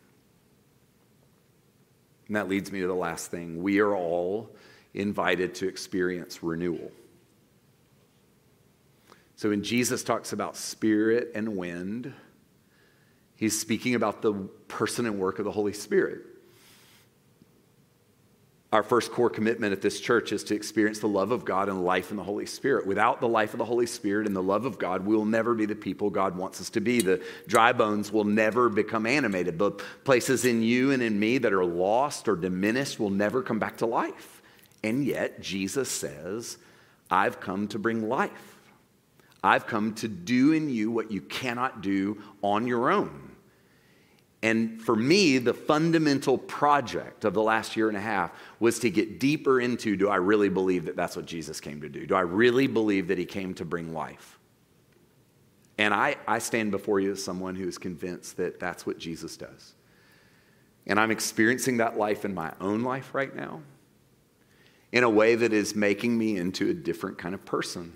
And 2.26 2.36
that 2.36 2.48
leads 2.48 2.70
me 2.70 2.80
to 2.80 2.86
the 2.86 2.94
last 2.94 3.30
thing. 3.30 3.62
We 3.62 3.80
are 3.80 3.94
all 3.94 4.50
invited 4.92 5.54
to 5.56 5.68
experience 5.68 6.42
renewal. 6.42 6.92
So 9.36 9.50
when 9.50 9.62
Jesus 9.62 10.02
talks 10.02 10.32
about 10.32 10.56
spirit 10.56 11.30
and 11.34 11.56
wind, 11.56 12.12
He's 13.38 13.58
speaking 13.58 13.94
about 13.94 14.20
the 14.20 14.34
person 14.66 15.06
and 15.06 15.18
work 15.18 15.38
of 15.38 15.44
the 15.44 15.52
Holy 15.52 15.72
Spirit. 15.72 16.22
Our 18.72 18.82
first 18.82 19.12
core 19.12 19.30
commitment 19.30 19.72
at 19.72 19.80
this 19.80 20.00
church 20.00 20.32
is 20.32 20.42
to 20.44 20.56
experience 20.56 20.98
the 20.98 21.06
love 21.06 21.30
of 21.30 21.44
God 21.44 21.68
and 21.68 21.84
life 21.84 22.10
in 22.10 22.16
the 22.16 22.24
Holy 22.24 22.46
Spirit. 22.46 22.84
Without 22.84 23.20
the 23.20 23.28
life 23.28 23.54
of 23.54 23.58
the 23.58 23.64
Holy 23.64 23.86
Spirit 23.86 24.26
and 24.26 24.34
the 24.34 24.42
love 24.42 24.66
of 24.66 24.76
God, 24.76 25.06
we 25.06 25.14
will 25.14 25.24
never 25.24 25.54
be 25.54 25.66
the 25.66 25.76
people 25.76 26.10
God 26.10 26.36
wants 26.36 26.60
us 26.60 26.68
to 26.70 26.80
be. 26.80 27.00
The 27.00 27.22
dry 27.46 27.72
bones 27.72 28.12
will 28.12 28.24
never 28.24 28.68
become 28.68 29.06
animated. 29.06 29.56
The 29.56 29.70
places 29.70 30.44
in 30.44 30.60
you 30.60 30.90
and 30.90 31.00
in 31.00 31.18
me 31.18 31.38
that 31.38 31.52
are 31.52 31.64
lost 31.64 32.28
or 32.28 32.34
diminished 32.34 32.98
will 32.98 33.08
never 33.08 33.40
come 33.40 33.60
back 33.60 33.76
to 33.78 33.86
life. 33.86 34.42
And 34.82 35.04
yet, 35.04 35.40
Jesus 35.40 35.88
says, 35.88 36.58
I've 37.08 37.40
come 37.40 37.68
to 37.68 37.78
bring 37.78 38.08
life. 38.08 38.58
I've 39.42 39.66
come 39.68 39.94
to 39.94 40.08
do 40.08 40.52
in 40.52 40.68
you 40.68 40.90
what 40.90 41.12
you 41.12 41.20
cannot 41.20 41.80
do 41.80 42.20
on 42.42 42.66
your 42.66 42.90
own. 42.90 43.27
And 44.42 44.80
for 44.80 44.94
me, 44.94 45.38
the 45.38 45.54
fundamental 45.54 46.38
project 46.38 47.24
of 47.24 47.34
the 47.34 47.42
last 47.42 47.76
year 47.76 47.88
and 47.88 47.96
a 47.96 48.00
half 48.00 48.32
was 48.60 48.78
to 48.80 48.90
get 48.90 49.18
deeper 49.18 49.60
into 49.60 49.96
do 49.96 50.08
I 50.08 50.16
really 50.16 50.48
believe 50.48 50.84
that 50.86 50.94
that's 50.94 51.16
what 51.16 51.26
Jesus 51.26 51.60
came 51.60 51.80
to 51.80 51.88
do? 51.88 52.06
Do 52.06 52.14
I 52.14 52.20
really 52.20 52.68
believe 52.68 53.08
that 53.08 53.18
he 53.18 53.24
came 53.24 53.54
to 53.54 53.64
bring 53.64 53.92
life? 53.92 54.38
And 55.76 55.92
I, 55.92 56.16
I 56.26 56.38
stand 56.38 56.70
before 56.70 57.00
you 57.00 57.12
as 57.12 57.22
someone 57.22 57.56
who 57.56 57.66
is 57.66 57.78
convinced 57.78 58.36
that 58.36 58.60
that's 58.60 58.86
what 58.86 58.98
Jesus 58.98 59.36
does. 59.36 59.74
And 60.86 60.98
I'm 60.98 61.10
experiencing 61.10 61.78
that 61.78 61.98
life 61.98 62.24
in 62.24 62.34
my 62.34 62.52
own 62.60 62.82
life 62.82 63.14
right 63.14 63.34
now 63.34 63.60
in 64.92 65.04
a 65.04 65.10
way 65.10 65.34
that 65.34 65.52
is 65.52 65.74
making 65.74 66.16
me 66.16 66.36
into 66.36 66.70
a 66.70 66.74
different 66.74 67.18
kind 67.18 67.34
of 67.34 67.44
person, 67.44 67.92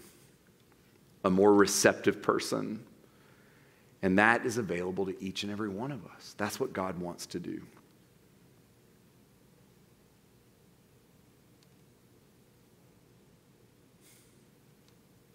a 1.24 1.30
more 1.30 1.54
receptive 1.54 2.20
person, 2.20 2.84
and 4.02 4.18
that 4.18 4.44
is 4.44 4.58
available 4.58 5.06
to 5.06 5.24
each 5.24 5.44
and 5.44 5.52
every 5.52 5.68
one 5.68 5.92
of 5.92 6.04
us. 6.06 6.34
That's 6.36 6.58
what 6.58 6.72
God 6.72 6.98
wants 6.98 7.24
to 7.26 7.38
do. 7.38 7.62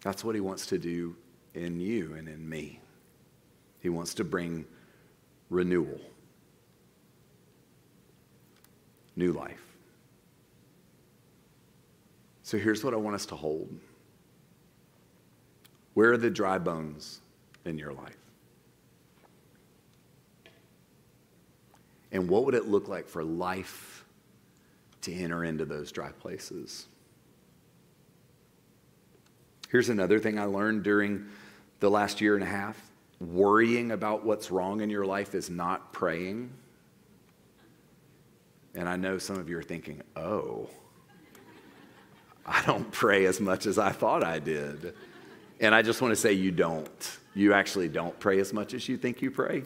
That's 0.02 0.22
what 0.22 0.34
He 0.34 0.40
wants 0.40 0.66
to 0.66 0.78
do 0.78 1.16
in 1.54 1.80
you 1.80 2.14
and 2.14 2.28
in 2.28 2.48
me. 2.48 2.80
He 3.80 3.88
wants 3.88 4.14
to 4.14 4.24
bring 4.24 4.66
renewal, 5.50 6.00
new 9.16 9.32
life. 9.32 9.64
So 12.42 12.58
here's 12.58 12.82
what 12.84 12.94
I 12.94 12.96
want 12.96 13.14
us 13.14 13.26
to 13.26 13.36
hold 13.36 13.68
Where 15.94 16.12
are 16.12 16.16
the 16.16 16.30
dry 16.30 16.58
bones 16.58 17.20
in 17.64 17.78
your 17.78 17.92
life? 17.92 18.27
And 22.12 22.28
what 22.28 22.44
would 22.44 22.54
it 22.54 22.66
look 22.66 22.88
like 22.88 23.06
for 23.08 23.22
life 23.22 24.04
to 25.02 25.12
enter 25.12 25.44
into 25.44 25.64
those 25.64 25.92
dry 25.92 26.10
places? 26.10 26.86
Here's 29.70 29.90
another 29.90 30.18
thing 30.18 30.38
I 30.38 30.44
learned 30.44 30.82
during 30.82 31.26
the 31.80 31.90
last 31.90 32.20
year 32.20 32.34
and 32.34 32.42
a 32.42 32.46
half 32.46 32.80
worrying 33.20 33.90
about 33.90 34.24
what's 34.24 34.50
wrong 34.50 34.80
in 34.80 34.90
your 34.90 35.04
life 35.04 35.34
is 35.34 35.50
not 35.50 35.92
praying. 35.92 36.50
And 38.74 38.88
I 38.88 38.96
know 38.96 39.18
some 39.18 39.38
of 39.38 39.48
you 39.48 39.58
are 39.58 39.62
thinking, 39.62 40.02
oh, 40.16 40.68
I 42.46 42.62
don't 42.64 42.90
pray 42.92 43.26
as 43.26 43.40
much 43.40 43.66
as 43.66 43.78
I 43.78 43.90
thought 43.90 44.22
I 44.24 44.38
did. 44.38 44.94
And 45.60 45.74
I 45.74 45.82
just 45.82 46.00
want 46.00 46.12
to 46.12 46.16
say, 46.16 46.32
you 46.32 46.50
don't. 46.50 47.18
You 47.34 47.52
actually 47.52 47.88
don't 47.88 48.18
pray 48.18 48.38
as 48.38 48.52
much 48.52 48.72
as 48.72 48.88
you 48.88 48.96
think 48.96 49.20
you 49.20 49.30
pray. 49.30 49.64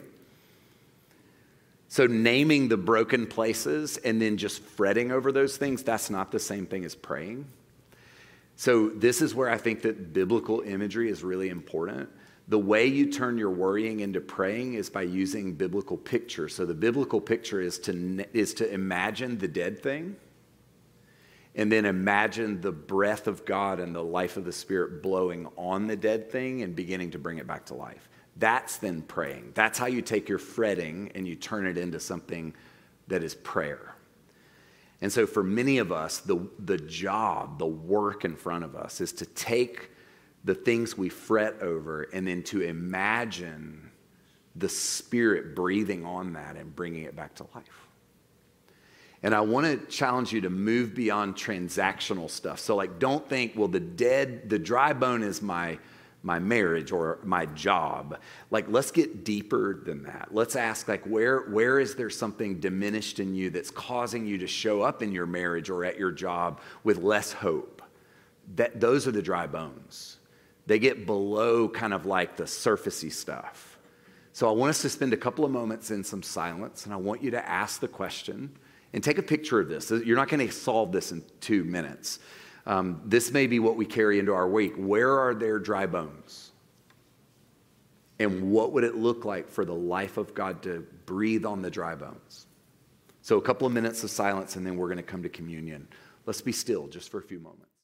So, 1.93 2.07
naming 2.07 2.69
the 2.69 2.77
broken 2.77 3.27
places 3.27 3.97
and 3.97 4.19
then 4.19 4.35
just 4.35 4.63
fretting 4.63 5.11
over 5.11 5.31
those 5.31 5.57
things, 5.57 5.83
that's 5.83 6.09
not 6.09 6.31
the 6.31 6.39
same 6.39 6.65
thing 6.65 6.85
as 6.85 6.95
praying. 6.95 7.45
So, 8.55 8.89
this 8.89 9.21
is 9.21 9.35
where 9.35 9.47
I 9.47 9.59
think 9.59 9.83
that 9.83 10.11
biblical 10.11 10.61
imagery 10.61 11.11
is 11.11 11.23
really 11.23 11.49
important. 11.49 12.09
The 12.47 12.57
way 12.57 12.87
you 12.87 13.11
turn 13.11 13.37
your 13.37 13.51
worrying 13.51 13.99
into 13.99 14.21
praying 14.21 14.73
is 14.73 14.89
by 14.89 15.03
using 15.03 15.53
biblical 15.53 15.95
picture. 15.95 16.49
So, 16.49 16.65
the 16.65 16.73
biblical 16.73 17.21
picture 17.21 17.61
is 17.61 17.77
to, 17.81 18.25
is 18.35 18.55
to 18.55 18.73
imagine 18.73 19.37
the 19.37 19.47
dead 19.47 19.83
thing 19.83 20.15
and 21.53 21.71
then 21.71 21.85
imagine 21.85 22.59
the 22.59 22.71
breath 22.71 23.27
of 23.27 23.45
God 23.45 23.79
and 23.79 23.93
the 23.93 24.03
life 24.03 24.35
of 24.35 24.45
the 24.45 24.51
Spirit 24.51 25.03
blowing 25.03 25.47
on 25.57 25.85
the 25.85 25.95
dead 25.95 26.31
thing 26.31 26.63
and 26.63 26.75
beginning 26.75 27.11
to 27.11 27.19
bring 27.19 27.37
it 27.37 27.45
back 27.45 27.67
to 27.67 27.75
life. 27.75 28.09
That's 28.37 28.77
then 28.77 29.01
praying. 29.03 29.51
That's 29.53 29.77
how 29.77 29.85
you 29.85 30.01
take 30.01 30.27
your 30.27 30.39
fretting 30.39 31.11
and 31.15 31.27
you 31.27 31.35
turn 31.35 31.67
it 31.67 31.77
into 31.77 31.99
something 31.99 32.53
that 33.07 33.23
is 33.23 33.35
prayer. 33.35 33.93
And 35.01 35.11
so, 35.11 35.27
for 35.27 35.43
many 35.43 35.79
of 35.79 35.91
us, 35.91 36.19
the, 36.19 36.47
the 36.59 36.77
job, 36.77 37.59
the 37.59 37.65
work 37.65 38.23
in 38.23 38.35
front 38.35 38.63
of 38.63 38.75
us 38.75 39.01
is 39.01 39.11
to 39.13 39.25
take 39.25 39.91
the 40.45 40.55
things 40.55 40.97
we 40.97 41.09
fret 41.09 41.61
over 41.61 42.03
and 42.13 42.27
then 42.27 42.43
to 42.43 42.61
imagine 42.61 43.91
the 44.55 44.69
Spirit 44.69 45.55
breathing 45.55 46.05
on 46.05 46.33
that 46.33 46.55
and 46.55 46.75
bringing 46.75 47.03
it 47.03 47.15
back 47.15 47.35
to 47.35 47.43
life. 47.53 47.87
And 49.23 49.33
I 49.33 49.41
want 49.41 49.65
to 49.65 49.87
challenge 49.87 50.33
you 50.33 50.41
to 50.41 50.49
move 50.49 50.93
beyond 50.93 51.35
transactional 51.35 52.29
stuff. 52.29 52.59
So, 52.59 52.75
like, 52.75 52.99
don't 52.99 53.27
think, 53.27 53.53
well, 53.55 53.69
the 53.69 53.79
dead, 53.79 54.49
the 54.49 54.59
dry 54.59 54.93
bone 54.93 55.23
is 55.23 55.41
my 55.41 55.79
my 56.23 56.39
marriage 56.39 56.91
or 56.91 57.19
my 57.23 57.45
job. 57.47 58.17
Like 58.49 58.65
let's 58.69 58.91
get 58.91 59.25
deeper 59.25 59.81
than 59.85 60.03
that. 60.03 60.29
Let's 60.31 60.55
ask 60.55 60.87
like 60.87 61.03
where 61.03 61.41
where 61.41 61.79
is 61.79 61.95
there 61.95 62.09
something 62.09 62.59
diminished 62.59 63.19
in 63.19 63.35
you 63.35 63.49
that's 63.49 63.69
causing 63.69 64.25
you 64.25 64.37
to 64.39 64.47
show 64.47 64.81
up 64.81 65.03
in 65.03 65.11
your 65.11 65.25
marriage 65.25 65.69
or 65.69 65.83
at 65.83 65.99
your 65.99 66.11
job 66.11 66.61
with 66.83 66.97
less 66.97 67.33
hope? 67.33 67.81
That 68.55 68.79
those 68.79 69.07
are 69.07 69.11
the 69.11 69.21
dry 69.21 69.47
bones. 69.47 70.17
They 70.65 70.79
get 70.79 71.05
below 71.05 71.67
kind 71.67 71.93
of 71.93 72.05
like 72.05 72.37
the 72.37 72.45
surfacey 72.45 73.11
stuff. 73.11 73.77
So 74.31 74.49
i 74.49 74.51
want 74.51 74.71
us 74.71 74.81
to 74.81 74.89
spend 74.89 75.13
a 75.13 75.17
couple 75.17 75.45
of 75.45 75.51
moments 75.51 75.91
in 75.91 76.03
some 76.03 76.23
silence 76.23 76.85
and 76.85 76.93
i 76.93 76.97
want 76.97 77.21
you 77.21 77.29
to 77.31 77.47
ask 77.47 77.79
the 77.79 77.87
question 77.87 78.57
and 78.93 79.03
take 79.03 79.17
a 79.17 79.23
picture 79.23 79.59
of 79.59 79.67
this. 79.67 79.91
You're 79.91 80.15
not 80.15 80.29
going 80.29 80.47
to 80.47 80.53
solve 80.53 80.91
this 80.91 81.11
in 81.11 81.23
two 81.41 81.63
minutes 81.63 82.19
um, 82.65 83.01
this 83.05 83.31
may 83.31 83.47
be 83.47 83.59
what 83.59 83.75
we 83.75 83.85
carry 83.85 84.19
into 84.19 84.33
our 84.33 84.47
week. 84.47 84.73
Where 84.77 85.19
are 85.19 85.33
there 85.33 85.59
dry 85.59 85.85
bones? 85.85 86.51
And 88.19 88.51
what 88.51 88.71
would 88.71 88.83
it 88.83 88.95
look 88.95 89.25
like 89.25 89.49
for 89.49 89.65
the 89.65 89.73
life 89.73 90.17
of 90.17 90.33
God 90.33 90.61
to 90.63 90.85
breathe 91.05 91.45
on 91.45 91.61
the 91.61 91.69
dry 91.69 91.95
bones? 91.95 92.47
So, 93.21 93.37
a 93.37 93.41
couple 93.41 93.67
of 93.67 93.73
minutes 93.73 94.03
of 94.03 94.11
silence, 94.11 94.55
and 94.55 94.65
then 94.65 94.77
we're 94.77 94.87
going 94.87 94.97
to 94.97 95.03
come 95.03 95.23
to 95.23 95.29
communion. 95.29 95.87
Let's 96.25 96.41
be 96.41 96.51
still 96.51 96.87
just 96.87 97.09
for 97.09 97.19
a 97.19 97.23
few 97.23 97.39
moments. 97.39 97.72